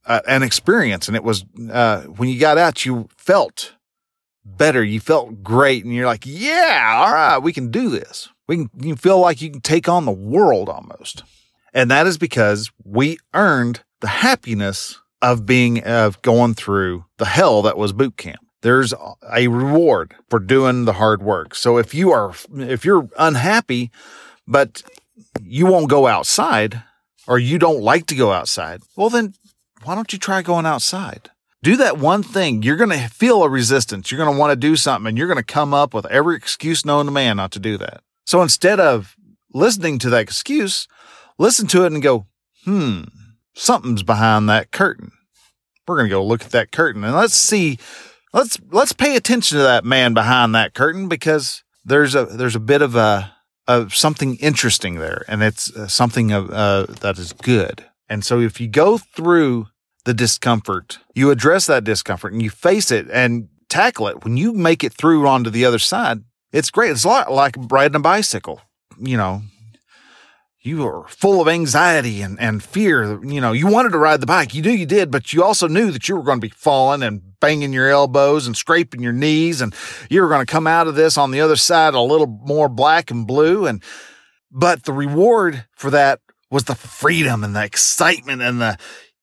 an 0.06 0.42
experience, 0.42 1.08
and 1.08 1.16
it 1.16 1.24
was 1.24 1.44
uh, 1.70 2.02
when 2.02 2.28
you 2.28 2.40
got 2.40 2.58
out, 2.58 2.84
you 2.84 3.08
felt 3.16 3.74
better, 4.44 4.82
you 4.82 4.98
felt 4.98 5.42
great, 5.42 5.84
and 5.84 5.94
you're 5.94 6.06
like, 6.06 6.24
yeah, 6.26 6.94
all 6.96 7.12
right, 7.12 7.38
we 7.38 7.52
can 7.52 7.70
do 7.70 7.88
this. 7.88 8.28
We 8.48 8.56
can 8.56 8.70
you 8.80 8.96
feel 8.96 9.20
like 9.20 9.40
you 9.40 9.50
can 9.50 9.60
take 9.60 9.88
on 9.88 10.06
the 10.06 10.12
world 10.12 10.68
almost, 10.68 11.22
and 11.72 11.90
that 11.90 12.06
is 12.06 12.18
because 12.18 12.70
we 12.84 13.18
earned 13.32 13.82
the 14.00 14.08
happiness 14.08 14.98
of 15.22 15.46
being 15.46 15.83
of 15.85 16.20
going 16.22 16.54
through 16.54 17.04
the 17.18 17.26
hell 17.26 17.62
that 17.62 17.76
was 17.76 17.92
boot 17.92 18.16
camp. 18.16 18.40
There's 18.62 18.92
a 19.33 19.48
reward 19.48 20.14
for 20.28 20.38
doing 20.38 20.85
the 20.85 20.94
hard 20.94 21.22
work. 21.22 21.54
So 21.54 21.78
if 21.78 21.94
you 21.94 22.11
are 22.11 22.35
if 22.54 22.85
you're 22.85 23.09
unhappy 23.18 23.90
but 24.46 24.83
you 25.42 25.66
won't 25.66 25.88
go 25.88 26.06
outside 26.06 26.83
or 27.26 27.38
you 27.38 27.59
don't 27.59 27.80
like 27.80 28.06
to 28.06 28.14
go 28.14 28.33
outside, 28.33 28.83
well 28.96 29.11
then 29.11 29.35
why 29.85 29.94
don't 29.94 30.12
you 30.12 30.18
try 30.18 30.42
going 30.42 30.66
outside? 30.66 31.30
Do 31.62 31.76
that 31.76 31.98
one 31.98 32.22
thing. 32.22 32.62
You're 32.62 32.76
going 32.76 32.90
to 32.90 33.09
feel 33.09 33.42
a 33.42 33.48
resistance. 33.48 34.11
You're 34.11 34.22
going 34.22 34.35
to 34.35 34.38
want 34.38 34.50
to 34.52 34.56
do 34.56 34.76
something 34.76 35.09
and 35.09 35.18
you're 35.18 35.26
going 35.26 35.37
to 35.37 35.42
come 35.42 35.74
up 35.74 35.92
with 35.92 36.06
every 36.06 36.37
excuse 36.37 36.85
known 36.87 37.06
to 37.06 37.12
man 37.12 37.37
not 37.37 37.52
to 37.52 37.59
do 37.59 37.76
that. 37.78 38.02
So 38.26 38.40
instead 38.42 38.80
of 38.80 39.14
listening 39.52 39.98
to 40.00 40.11
that 40.11 40.22
excuse, 40.22 40.88
listen 41.38 41.66
to 41.68 41.85
it 41.85 41.92
and 41.92 42.02
go, 42.02 42.26
hmm, 42.64 43.02
something's 43.54 44.02
behind 44.02 44.48
that 44.48 44.70
curtain. 44.70 45.12
We're 45.86 45.96
going 45.96 46.08
to 46.08 46.14
go 46.14 46.24
look 46.24 46.44
at 46.44 46.52
that 46.52 46.70
curtain 46.70 47.02
and 47.02 47.14
let's 47.14 47.34
see 47.34 47.78
let's 48.32 48.58
let's 48.70 48.92
pay 48.92 49.16
attention 49.16 49.58
to 49.58 49.64
that 49.64 49.84
man 49.84 50.14
behind 50.14 50.54
that 50.54 50.74
curtain 50.74 51.08
because 51.08 51.62
there's 51.84 52.14
a 52.14 52.24
there's 52.26 52.56
a 52.56 52.60
bit 52.60 52.82
of 52.82 52.94
a 52.94 53.32
of 53.66 53.94
something 53.94 54.36
interesting 54.36 54.96
there 54.96 55.24
and 55.28 55.42
it's 55.42 55.74
uh, 55.76 55.86
something 55.86 56.32
of 56.32 56.50
uh, 56.50 56.86
that 57.00 57.18
is 57.18 57.32
good. 57.32 57.84
And 58.08 58.24
so 58.24 58.40
if 58.40 58.60
you 58.60 58.66
go 58.66 58.98
through 58.98 59.68
the 60.04 60.14
discomfort, 60.14 60.98
you 61.14 61.30
address 61.30 61.66
that 61.66 61.84
discomfort 61.84 62.32
and 62.32 62.42
you 62.42 62.50
face 62.50 62.90
it 62.90 63.08
and 63.12 63.48
tackle 63.68 64.08
it. 64.08 64.24
When 64.24 64.36
you 64.36 64.52
make 64.52 64.82
it 64.82 64.92
through 64.92 65.28
onto 65.28 65.50
the 65.50 65.64
other 65.64 65.78
side, 65.78 66.24
it's 66.52 66.70
great. 66.70 66.90
It's 66.90 67.04
a 67.04 67.08
lot 67.08 67.30
like 67.30 67.54
riding 67.70 67.96
a 67.96 68.00
bicycle. 68.00 68.60
You 68.98 69.16
know, 69.16 69.42
you 70.62 70.85
were 70.85 71.05
full 71.09 71.40
of 71.40 71.49
anxiety 71.49 72.20
and, 72.20 72.38
and 72.38 72.62
fear. 72.62 73.25
You 73.25 73.40
know, 73.40 73.53
you 73.53 73.66
wanted 73.66 73.92
to 73.92 73.99
ride 73.99 74.20
the 74.20 74.27
bike. 74.27 74.55
You 74.55 74.62
knew 74.62 74.70
you 74.70 74.85
did, 74.85 75.11
but 75.11 75.33
you 75.33 75.42
also 75.42 75.68
knew 75.68 75.90
that 75.90 76.09
you 76.09 76.16
were 76.16 76.23
going 76.23 76.40
to 76.40 76.46
be 76.46 76.53
falling 76.55 77.03
and 77.03 77.23
banging 77.40 77.73
your 77.73 77.88
elbows 77.88 78.46
and 78.46 78.55
scraping 78.55 79.03
your 79.03 79.14
knees. 79.14 79.62
And 79.62 79.75
you 80.11 80.20
were 80.20 80.29
going 80.29 80.44
to 80.44 80.51
come 80.51 80.66
out 80.66 80.87
of 80.87 80.96
this 80.96 81.16
on 81.16 81.31
the 81.31 81.40
other 81.40 81.57
side 81.57 81.94
a 81.94 82.01
little 82.01 82.27
more 82.27 82.68
black 82.68 83.11
and 83.11 83.27
blue. 83.27 83.66
And, 83.66 83.83
but 84.51 84.85
the 84.85 84.92
reward 84.92 85.64
for 85.75 85.90
that 85.90 86.20
was 86.51 86.64
the 86.64 86.75
freedom 86.75 87.42
and 87.42 87.57
the 87.57 87.64
excitement 87.64 88.42
and 88.42 88.61
the, 88.61 88.77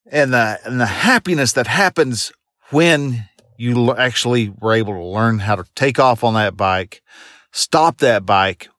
and 0.07 0.33
the, 0.33 0.59
and 0.65 0.81
the 0.81 0.87
happiness 0.87 1.53
that 1.53 1.67
happens 1.67 2.31
when 2.71 3.25
you 3.57 3.95
actually 3.95 4.49
were 4.49 4.73
able 4.73 4.93
to 4.93 5.03
learn 5.03 5.39
how 5.39 5.55
to 5.55 5.65
take 5.75 5.99
off 5.99 6.23
on 6.23 6.33
that 6.33 6.57
bike, 6.57 7.01
stop 7.51 7.99
that 7.99 8.25
bike, 8.25 8.69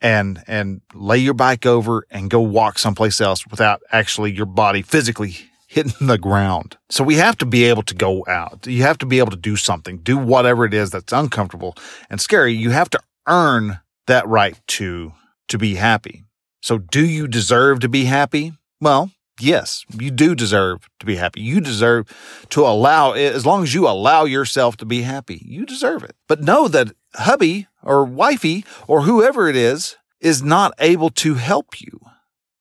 and 0.00 0.42
and 0.46 0.80
lay 0.94 1.18
your 1.18 1.34
bike 1.34 1.66
over 1.66 2.06
and 2.10 2.30
go 2.30 2.40
walk 2.40 2.78
someplace 2.78 3.20
else 3.20 3.46
without 3.46 3.82
actually 3.92 4.32
your 4.32 4.46
body 4.46 4.82
physically 4.82 5.36
hitting 5.66 6.08
the 6.08 6.18
ground. 6.18 6.76
So 6.88 7.04
we 7.04 7.14
have 7.16 7.38
to 7.38 7.46
be 7.46 7.64
able 7.64 7.82
to 7.84 7.94
go 7.94 8.24
out. 8.26 8.66
You 8.66 8.82
have 8.82 8.98
to 8.98 9.06
be 9.06 9.18
able 9.20 9.30
to 9.30 9.36
do 9.36 9.56
something, 9.56 9.98
do 9.98 10.18
whatever 10.18 10.64
it 10.64 10.74
is 10.74 10.90
that's 10.90 11.12
uncomfortable 11.12 11.76
and 12.08 12.20
scary. 12.20 12.52
You 12.52 12.70
have 12.70 12.90
to 12.90 13.00
earn 13.28 13.80
that 14.06 14.26
right 14.26 14.58
to 14.66 15.12
to 15.48 15.58
be 15.58 15.76
happy. 15.76 16.24
So 16.62 16.78
do 16.78 17.04
you 17.04 17.28
deserve 17.28 17.80
to 17.80 17.88
be 17.88 18.04
happy? 18.04 18.52
Well, 18.80 19.10
yes, 19.38 19.84
you 19.98 20.10
do 20.10 20.34
deserve 20.34 20.88
to 20.98 21.06
be 21.06 21.16
happy. 21.16 21.40
You 21.40 21.60
deserve 21.60 22.08
to 22.50 22.66
allow 22.66 23.12
as 23.12 23.46
long 23.46 23.62
as 23.62 23.72
you 23.72 23.88
allow 23.88 24.24
yourself 24.24 24.76
to 24.78 24.84
be 24.84 25.02
happy. 25.02 25.40
You 25.44 25.64
deserve 25.64 26.02
it. 26.02 26.16
But 26.28 26.42
know 26.42 26.68
that 26.68 26.92
hubby 27.14 27.66
or 27.82 28.04
wifey 28.04 28.64
or 28.86 29.02
whoever 29.02 29.48
it 29.48 29.56
is 29.56 29.96
is 30.20 30.42
not 30.42 30.72
able 30.78 31.10
to 31.10 31.34
help 31.34 31.80
you 31.80 32.00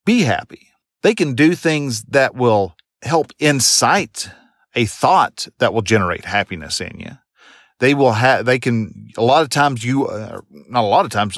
be 0.06 0.22
happy. 0.22 0.70
They 1.04 1.14
can 1.14 1.36
do 1.36 1.56
things 1.56 2.04
that 2.04 2.36
will 2.36 2.76
help 3.02 3.32
incite 3.40 4.30
a 4.76 4.86
thought 4.86 5.48
that 5.60 5.74
will 5.74 5.82
generate 5.82 6.26
happiness 6.26 6.82
in 6.82 7.00
you. 7.00 7.12
They 7.80 7.94
will 7.94 8.12
have, 8.12 8.46
they 8.46 8.60
can, 8.60 9.10
a 9.18 9.24
lot 9.24 9.42
of 9.42 9.50
times 9.50 9.86
you, 9.86 10.08
uh, 10.08 10.42
not 10.68 10.84
a 10.84 10.88
lot 10.88 11.06
of 11.06 11.12
times, 11.12 11.38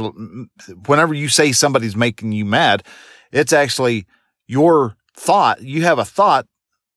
whenever 0.88 1.14
you 1.14 1.30
say 1.30 1.52
somebody's 1.52 1.96
making 1.96 2.32
you 2.32 2.46
mad, 2.46 2.84
it's 3.32 3.54
actually 3.54 4.08
your 4.48 4.96
thought. 5.16 5.62
You 5.62 5.84
have 5.84 6.00
a 6.00 6.06
thought 6.06 6.48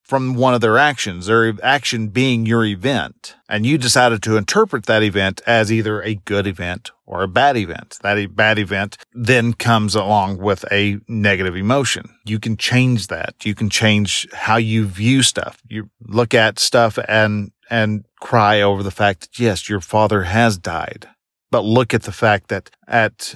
from 0.05 0.35
one 0.35 0.53
of 0.53 0.61
their 0.61 0.77
actions, 0.77 1.25
their 1.25 1.53
action 1.63 2.09
being 2.09 2.45
your 2.45 2.63
event. 2.63 3.35
And 3.49 3.65
you 3.65 3.77
decided 3.77 4.21
to 4.23 4.37
interpret 4.37 4.85
that 4.85 5.01
event 5.01 5.41
as 5.47 5.71
either 5.71 6.01
a 6.01 6.15
good 6.15 6.45
event 6.45 6.91
or 7.07 7.23
a 7.23 7.27
bad 7.27 7.57
event. 7.57 7.97
That 8.01 8.35
bad 8.35 8.59
event 8.59 8.97
then 9.13 9.53
comes 9.53 9.95
along 9.95 10.37
with 10.37 10.63
a 10.71 10.99
negative 11.07 11.55
emotion. 11.55 12.15
You 12.23 12.39
can 12.39 12.55
change 12.55 13.07
that. 13.07 13.43
You 13.43 13.55
can 13.55 13.69
change 13.69 14.27
how 14.31 14.57
you 14.57 14.85
view 14.85 15.23
stuff. 15.23 15.57
You 15.67 15.89
look 16.01 16.35
at 16.35 16.59
stuff 16.59 16.99
and, 17.07 17.51
and 17.69 18.05
cry 18.19 18.61
over 18.61 18.83
the 18.83 18.91
fact 18.91 19.21
that 19.21 19.39
yes, 19.39 19.67
your 19.67 19.81
father 19.81 20.23
has 20.23 20.57
died. 20.59 21.09
But 21.49 21.65
look 21.65 21.95
at 21.95 22.03
the 22.03 22.11
fact 22.11 22.49
that 22.49 22.69
at 22.87 23.35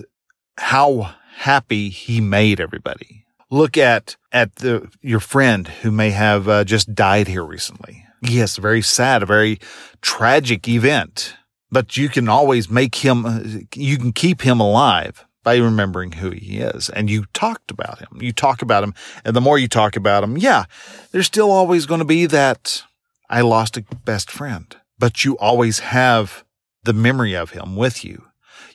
how 0.58 1.15
happy 1.38 1.89
he 1.89 2.21
made 2.21 2.60
everybody 2.60 3.25
look 3.49 3.77
at 3.77 4.15
at 4.31 4.55
the 4.57 4.89
your 5.01 5.19
friend 5.19 5.67
who 5.67 5.91
may 5.91 6.12
have 6.12 6.47
uh, 6.47 6.63
just 6.63 6.93
died 6.93 7.27
here 7.27 7.43
recently. 7.43 8.05
Yes, 8.21 8.57
very 8.57 8.81
sad, 8.81 9.23
a 9.23 9.25
very 9.25 9.59
tragic 10.01 10.67
event. 10.67 11.35
But 11.71 11.97
you 11.97 12.09
can 12.09 12.27
always 12.27 12.69
make 12.69 12.95
him, 12.95 13.25
uh, 13.25 13.41
you 13.75 13.97
can 13.97 14.12
keep 14.12 14.41
him 14.41 14.59
alive 14.59 15.25
by 15.43 15.57
remembering 15.57 16.13
who 16.13 16.31
he 16.31 16.57
is. 16.57 16.89
And 16.89 17.09
you 17.09 17.25
talked 17.33 17.71
about 17.71 17.99
him. 17.99 18.19
You 18.19 18.33
talk 18.33 18.62
about 18.62 18.83
him. 18.83 18.93
And 19.23 19.35
the 19.35 19.41
more 19.41 19.57
you 19.57 19.67
talk 19.67 19.95
about 19.95 20.23
him, 20.23 20.38
yeah, 20.38 20.65
there's 21.12 21.27
still 21.27 21.51
always 21.51 21.85
going 21.85 21.99
to 21.99 22.05
be 22.05 22.25
that 22.25 22.83
I 23.29 23.41
lost 23.41 23.77
a 23.77 23.85
best 24.03 24.31
friend, 24.31 24.75
but 24.97 25.23
you 25.23 25.38
always 25.38 25.79
have 25.79 26.43
the 26.83 26.93
memory 26.93 27.35
of 27.35 27.51
him 27.51 27.75
with 27.75 28.03
you. 28.03 28.25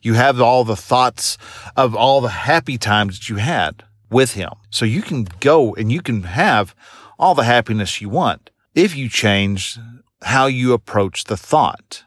You 0.00 0.14
have 0.14 0.40
all 0.40 0.64
the 0.64 0.76
thoughts 0.76 1.36
of 1.76 1.96
all 1.96 2.20
the 2.20 2.28
happy 2.28 2.78
times 2.78 3.18
that 3.18 3.28
you 3.28 3.36
had 3.36 3.84
with 4.14 4.34
him. 4.34 4.52
So 4.70 4.84
you 4.84 5.02
can 5.02 5.26
go 5.40 5.74
and 5.74 5.90
you 5.90 6.00
can 6.00 6.22
have 6.22 6.74
all 7.18 7.34
the 7.34 7.42
happiness 7.42 8.00
you 8.00 8.08
want 8.08 8.50
if 8.74 8.96
you 8.96 9.08
change 9.08 9.76
how 10.22 10.46
you 10.46 10.72
approach 10.72 11.24
the 11.24 11.36
thought. 11.36 12.04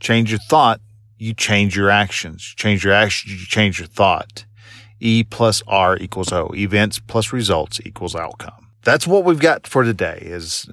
Change 0.00 0.32
your 0.32 0.40
thought, 0.50 0.80
you 1.18 1.32
change 1.32 1.76
your 1.76 1.88
actions. 1.88 2.42
Change 2.42 2.84
your 2.84 2.92
actions, 2.92 3.40
you 3.40 3.46
change 3.46 3.78
your 3.78 3.86
thought. 3.86 4.44
E 4.98 5.22
plus 5.22 5.62
R 5.68 5.96
equals 5.96 6.32
O. 6.32 6.50
Events 6.54 6.98
plus 6.98 7.32
results 7.32 7.80
equals 7.86 8.16
outcome. 8.16 8.68
That's 8.84 9.06
what 9.06 9.24
we've 9.24 9.38
got 9.38 9.66
for 9.66 9.84
today 9.84 10.18
is 10.22 10.68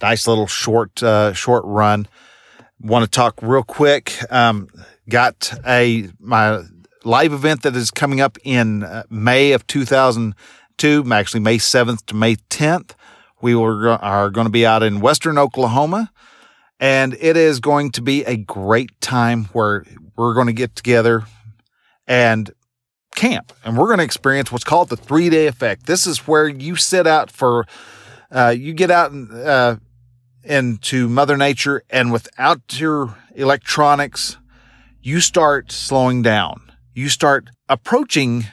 nice 0.00 0.26
little 0.26 0.46
short, 0.46 1.02
uh, 1.02 1.34
short 1.34 1.64
run. 1.66 2.08
Want 2.80 3.04
to 3.04 3.10
talk 3.10 3.38
real 3.42 3.62
quick. 3.62 4.14
Um, 4.30 4.68
got 5.08 5.52
a, 5.66 6.08
my 6.18 6.62
live 7.04 7.32
event 7.32 7.62
that 7.62 7.76
is 7.76 7.90
coming 7.90 8.20
up 8.20 8.38
in 8.44 8.82
uh, 8.82 9.04
May 9.10 9.52
of 9.52 9.66
2002, 9.66 11.04
actually 11.12 11.40
May 11.40 11.58
7th 11.58 12.06
to 12.06 12.14
May 12.14 12.36
10th. 12.36 12.92
We 13.40 13.54
were, 13.54 13.88
are 13.88 14.30
going 14.30 14.46
to 14.46 14.50
be 14.50 14.66
out 14.66 14.82
in 14.82 15.00
Western 15.00 15.38
Oklahoma, 15.38 16.10
and 16.80 17.16
it 17.20 17.36
is 17.36 17.60
going 17.60 17.92
to 17.92 18.02
be 18.02 18.24
a 18.24 18.36
great 18.36 19.00
time 19.00 19.44
where 19.52 19.84
we're 20.16 20.34
going 20.34 20.48
to 20.48 20.52
get 20.52 20.74
together 20.74 21.24
and 22.06 22.50
camp, 23.14 23.52
and 23.64 23.76
we're 23.76 23.86
going 23.86 23.98
to 23.98 24.04
experience 24.04 24.50
what's 24.50 24.64
called 24.64 24.88
the 24.88 24.96
three 24.96 25.30
day 25.30 25.46
effect. 25.46 25.86
This 25.86 26.06
is 26.06 26.26
where 26.26 26.48
you 26.48 26.76
sit 26.76 27.06
out 27.06 27.30
for, 27.30 27.66
uh, 28.30 28.54
you 28.56 28.72
get 28.72 28.90
out 28.90 29.12
and, 29.12 29.32
uh, 29.32 29.76
into 30.42 31.08
Mother 31.08 31.36
Nature, 31.36 31.82
and 31.90 32.10
without 32.10 32.80
your 32.80 33.16
electronics, 33.34 34.38
you 35.00 35.20
start 35.20 35.70
slowing 35.70 36.22
down 36.22 36.67
you 36.98 37.08
start 37.08 37.50
approaching 37.68 38.44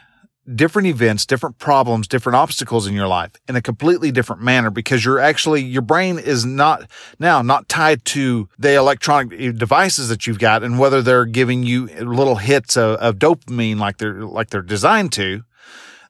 different 0.54 0.88
events, 0.88 1.26
different 1.26 1.58
problems, 1.58 2.08
different 2.08 2.36
obstacles 2.36 2.86
in 2.86 2.94
your 2.94 3.08
life 3.08 3.32
in 3.50 3.56
a 3.56 3.62
completely 3.62 4.12
different 4.12 4.40
manner 4.40 4.70
because 4.70 5.04
you're 5.04 5.18
actually, 5.18 5.64
your 5.64 5.82
brain 5.82 6.20
is 6.20 6.46
not 6.46 6.88
now 7.18 7.42
not 7.42 7.68
tied 7.68 8.06
to 8.06 8.48
the 8.60 8.76
electronic 8.76 9.58
devices 9.58 10.10
that 10.10 10.28
you've 10.28 10.38
got 10.38 10.62
and 10.62 10.78
whether 10.78 11.02
they're 11.02 11.26
giving 11.26 11.64
you 11.64 11.88
little 11.88 12.36
hits 12.36 12.78
of, 12.78 13.00
of 13.00 13.16
dopamine 13.16 13.80
like 13.80 13.98
they're, 13.98 14.24
like 14.24 14.52
they're 14.52 14.62
designed 14.62 15.12
to. 15.14 15.42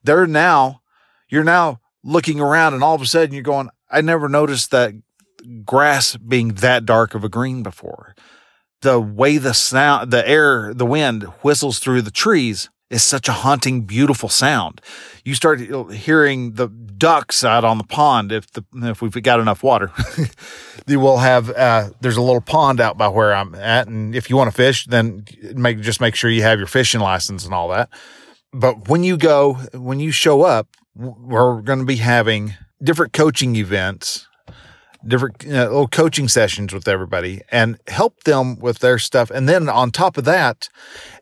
They're 0.04 0.28
now, 0.28 0.82
you're 1.30 1.45
now 1.45 1.80
looking 2.04 2.41
around 2.41 2.74
and 2.74 2.84
all 2.84 2.95
of 2.95 3.02
a 3.02 3.06
sudden 3.06 3.34
you're 3.34 3.43
going, 3.43 3.69
I 3.89 4.02
never 4.02 4.28
noticed 4.28 4.71
that 4.71 4.93
grass 5.63 6.17
being 6.17 6.50
that 6.56 6.86
dark 6.86 7.15
of 7.15 7.24
a 7.24 7.30
green 7.30 7.63
before. 7.63 8.13
The 8.81 8.99
way 8.99 9.38
the 9.38 9.53
sound, 9.53 10.11
the 10.11 10.27
air, 10.27 10.73
the 10.73 10.85
wind 10.85 11.23
whistles 11.41 11.79
through 11.79 12.03
the 12.03 12.11
trees 12.11 12.69
is 12.89 13.01
such 13.03 13.27
a 13.27 13.31
haunting, 13.33 13.81
beautiful 13.81 14.29
sound. 14.29 14.81
You 15.23 15.33
start 15.33 15.59
hearing 15.91 16.53
the 16.53 16.67
ducks 16.67 17.43
out 17.43 17.63
on 17.63 17.77
the 17.77 17.83
pond 17.83 18.31
if 18.31 18.51
the 18.51 18.63
if 18.75 19.01
we've 19.01 19.11
got 19.23 19.39
enough 19.39 19.63
water. 19.63 19.91
you 20.88 20.99
will 20.99 21.17
have 21.17 21.49
uh, 21.49 21.89
there's 22.01 22.17
a 22.17 22.21
little 22.21 22.41
pond 22.41 22.79
out 22.79 22.97
by 22.97 23.07
where 23.07 23.33
I'm 23.33 23.55
at, 23.55 23.88
and 23.88 24.15
if 24.15 24.29
you 24.29 24.38
want 24.38 24.49
to 24.49 24.55
fish, 24.55 24.85
then 24.85 25.25
make 25.55 25.81
just 25.81 25.99
make 25.99 26.15
sure 26.15 26.29
you 26.29 26.43
have 26.43 26.59
your 26.59 26.67
fishing 26.67 27.01
license 27.01 27.45
and 27.45 27.53
all 27.53 27.69
that. 27.69 27.89
But 28.53 28.88
when 28.88 29.03
you 29.03 29.17
go, 29.17 29.55
when 29.73 29.99
you 29.99 30.11
show 30.11 30.43
up, 30.43 30.67
we're 30.95 31.61
going 31.61 31.79
to 31.79 31.85
be 31.85 31.97
having 31.97 32.53
different 32.81 33.13
coaching 33.13 33.55
events 33.55 34.27
different 35.07 35.45
little 35.45 35.87
coaching 35.87 36.27
sessions 36.27 36.73
with 36.73 36.87
everybody 36.87 37.41
and 37.51 37.77
help 37.87 38.23
them 38.23 38.59
with 38.59 38.79
their 38.79 38.99
stuff. 38.99 39.29
And 39.29 39.47
then 39.47 39.69
on 39.69 39.91
top 39.91 40.17
of 40.17 40.25
that, 40.25 40.69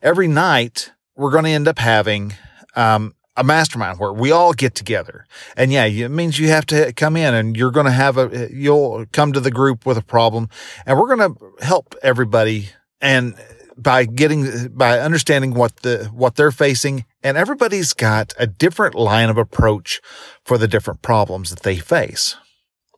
every 0.01 0.27
night 0.27 0.91
we're 1.15 1.31
going 1.31 1.45
to 1.45 1.49
end 1.51 1.67
up 1.67 1.79
having 1.79 2.33
um, 2.75 3.13
a 3.35 3.43
mastermind 3.43 3.99
where 3.99 4.13
we 4.13 4.31
all 4.31 4.53
get 4.53 4.75
together. 4.75 5.25
And 5.57 5.71
yeah, 5.71 5.85
it 5.85 6.09
means 6.09 6.39
you 6.39 6.49
have 6.49 6.65
to 6.67 6.93
come 6.93 7.17
in 7.17 7.33
and 7.33 7.57
you're 7.57 7.71
going 7.71 7.85
to 7.85 7.91
have 7.91 8.17
a, 8.17 8.49
you'll 8.51 9.05
come 9.11 9.33
to 9.33 9.39
the 9.39 9.51
group 9.51 9.85
with 9.85 9.97
a 9.97 10.03
problem 10.03 10.49
and 10.85 10.97
we're 10.97 11.15
going 11.15 11.35
to 11.35 11.65
help 11.65 11.95
everybody. 12.03 12.69
And 13.01 13.35
by 13.75 14.05
getting, 14.05 14.69
by 14.69 14.99
understanding 14.99 15.53
what 15.53 15.77
the, 15.77 16.05
what 16.13 16.35
they're 16.35 16.51
facing 16.51 17.05
and 17.23 17.37
everybody's 17.37 17.93
got 17.93 18.33
a 18.37 18.45
different 18.45 18.95
line 18.95 19.29
of 19.29 19.37
approach 19.37 19.99
for 20.45 20.57
the 20.57 20.67
different 20.67 21.01
problems 21.01 21.49
that 21.49 21.63
they 21.63 21.77
face. 21.77 22.35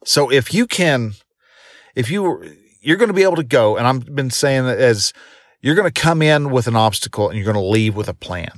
So 0.06 0.32
if 0.32 0.54
you 0.54 0.68
can, 0.68 1.14
if 1.96 2.10
you, 2.10 2.56
you're 2.82 2.98
going 2.98 3.10
to 3.10 3.14
be 3.14 3.24
able 3.24 3.36
to 3.36 3.44
go, 3.44 3.76
and 3.76 3.88
I've 3.88 4.16
been 4.16 4.30
saying 4.30 4.66
that 4.66 4.80
as 4.80 5.12
you're 5.62 5.76
going 5.76 5.92
to 5.92 6.02
come 6.02 6.22
in 6.22 6.52
with 6.52 6.68
an 6.68 6.76
obstacle 6.76 7.28
and 7.28 7.38
you're 7.38 7.52
going 7.52 7.62
to 7.62 7.72
leave 7.72 7.96
with 7.96 8.08
a 8.08 8.14
plan. 8.14 8.52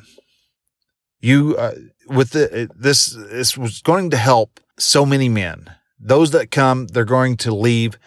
You, 1.19 1.55
uh, 1.57 1.73
with 2.07 2.31
the, 2.31 2.69
this, 2.75 3.07
this 3.07 3.57
was 3.57 3.81
going 3.81 4.10
to 4.12 4.17
help 4.17 4.60
so 4.77 5.05
many 5.05 5.29
men. 5.29 5.71
Those 5.99 6.31
that 6.31 6.51
come, 6.51 6.88
they're 6.88 7.05
going 7.05 7.38
to 7.38 7.55
leave 7.55 7.97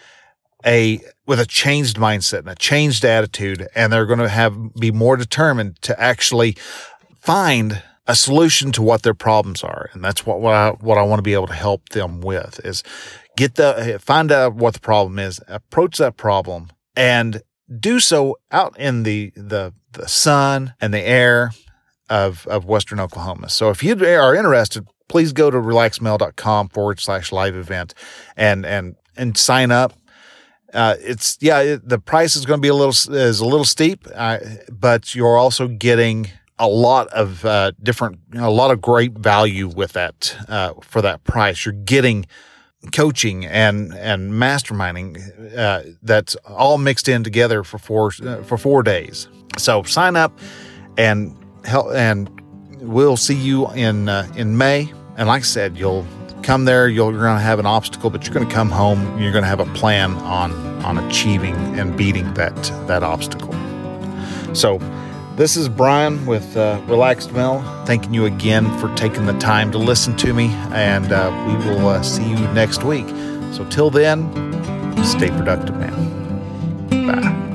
a, 0.63 1.01
with 1.25 1.39
a 1.39 1.47
changed 1.47 1.97
mindset 1.97 2.39
and 2.39 2.49
a 2.49 2.55
changed 2.55 3.03
attitude, 3.03 3.67
and 3.75 3.91
they're 3.91 4.05
going 4.05 4.19
to 4.19 4.29
have, 4.29 4.75
be 4.75 4.91
more 4.91 5.17
determined 5.17 5.81
to 5.81 5.99
actually 5.99 6.55
find 7.19 7.81
a 8.07 8.15
solution 8.15 8.71
to 8.73 8.81
what 8.81 9.03
their 9.03 9.13
problems 9.13 9.63
are. 9.63 9.89
And 9.93 10.03
that's 10.03 10.25
what, 10.25 10.41
what 10.41 10.53
I, 10.53 10.69
what 10.71 10.97
I 10.97 11.03
want 11.03 11.19
to 11.19 11.23
be 11.23 11.33
able 11.33 11.47
to 11.47 11.53
help 11.53 11.89
them 11.89 12.21
with 12.21 12.59
is 12.65 12.83
get 13.37 13.55
the, 13.55 13.99
find 14.01 14.31
out 14.31 14.55
what 14.55 14.73
the 14.73 14.79
problem 14.79 15.19
is, 15.19 15.39
approach 15.47 15.97
that 15.97 16.17
problem 16.17 16.69
and 16.95 17.41
do 17.79 17.99
so 17.99 18.37
out 18.51 18.77
in 18.77 19.03
the, 19.03 19.31
the, 19.35 19.73
the 19.93 20.07
sun 20.07 20.73
and 20.81 20.93
the 20.93 21.01
air 21.01 21.51
of, 22.09 22.45
of 22.47 22.65
Western 22.65 22.99
Oklahoma. 22.99 23.49
So 23.49 23.69
if 23.69 23.83
you 23.83 23.93
are 23.93 24.35
interested, 24.35 24.87
please 25.07 25.31
go 25.31 25.51
to 25.51 25.57
relaxml.com 25.57 26.69
forward 26.69 26.99
slash 26.99 27.31
live 27.31 27.55
event 27.55 27.93
and, 28.35 28.65
and, 28.65 28.95
and 29.15 29.37
sign 29.37 29.71
up. 29.71 29.93
Uh, 30.73 30.95
it's 30.99 31.37
yeah, 31.41 31.59
it, 31.59 31.87
the 31.87 31.99
price 31.99 32.37
is 32.37 32.45
going 32.45 32.57
to 32.57 32.61
be 32.61 32.69
a 32.69 32.73
little 32.73 33.13
is 33.13 33.41
a 33.41 33.45
little 33.45 33.65
steep, 33.65 34.07
uh, 34.15 34.37
but 34.71 35.13
you're 35.13 35.37
also 35.37 35.67
getting 35.67 36.29
a 36.61 36.67
lot 36.67 37.07
of 37.07 37.43
uh, 37.43 37.71
different, 37.81 38.19
you 38.31 38.39
know, 38.39 38.47
a 38.47 38.51
lot 38.51 38.69
of 38.69 38.79
great 38.81 39.13
value 39.13 39.67
with 39.67 39.93
that 39.93 40.37
uh, 40.47 40.73
for 40.81 41.01
that 41.01 41.23
price. 41.23 41.65
You're 41.65 41.73
getting 41.73 42.27
coaching 42.93 43.45
and 43.45 43.93
and 43.95 44.31
masterminding 44.33 45.57
uh, 45.57 45.83
that's 46.03 46.35
all 46.47 46.77
mixed 46.77 47.07
in 47.07 47.23
together 47.23 47.63
for 47.63 47.79
four 47.79 48.11
uh, 48.23 48.43
for 48.43 48.57
four 48.57 48.83
days. 48.83 49.27
So 49.57 49.81
sign 49.83 50.15
up 50.15 50.39
and 50.97 51.35
help, 51.65 51.87
and 51.95 52.29
we'll 52.79 53.17
see 53.17 53.35
you 53.35 53.67
in 53.71 54.07
uh, 54.07 54.31
in 54.35 54.55
May. 54.55 54.93
And 55.17 55.27
like 55.27 55.41
I 55.41 55.45
said, 55.45 55.77
you'll 55.77 56.05
come 56.43 56.65
there. 56.65 56.87
You're 56.87 57.11
going 57.11 57.37
to 57.37 57.41
have 57.41 57.57
an 57.57 57.65
obstacle, 57.65 58.11
but 58.11 58.25
you're 58.25 58.35
going 58.35 58.47
to 58.47 58.53
come 58.53 58.69
home. 58.69 59.19
you're 59.19 59.31
going 59.31 59.43
to 59.43 59.49
have 59.49 59.59
a 59.59 59.73
plan 59.73 60.13
on 60.17 60.51
on 60.85 60.99
achieving 60.99 61.55
and 61.79 61.97
beating 61.97 62.31
that 62.35 62.55
that 62.85 63.01
obstacle. 63.01 63.53
So 64.53 64.79
this 65.41 65.57
is 65.57 65.67
Brian 65.67 66.23
with 66.27 66.55
uh, 66.55 66.79
Relaxed 66.85 67.31
Male, 67.31 67.63
thanking 67.87 68.13
you 68.13 68.25
again 68.25 68.65
for 68.77 68.93
taking 68.95 69.25
the 69.25 69.33
time 69.39 69.71
to 69.71 69.79
listen 69.79 70.15
to 70.17 70.35
me, 70.35 70.49
and 70.71 71.11
uh, 71.11 71.31
we 71.47 71.55
will 71.67 71.87
uh, 71.87 72.03
see 72.03 72.29
you 72.29 72.37
next 72.53 72.83
week. 72.83 73.07
So, 73.51 73.67
till 73.71 73.89
then, 73.89 74.31
stay 75.03 75.29
productive, 75.29 75.75
man. 75.77 77.07
Bye. 77.07 77.50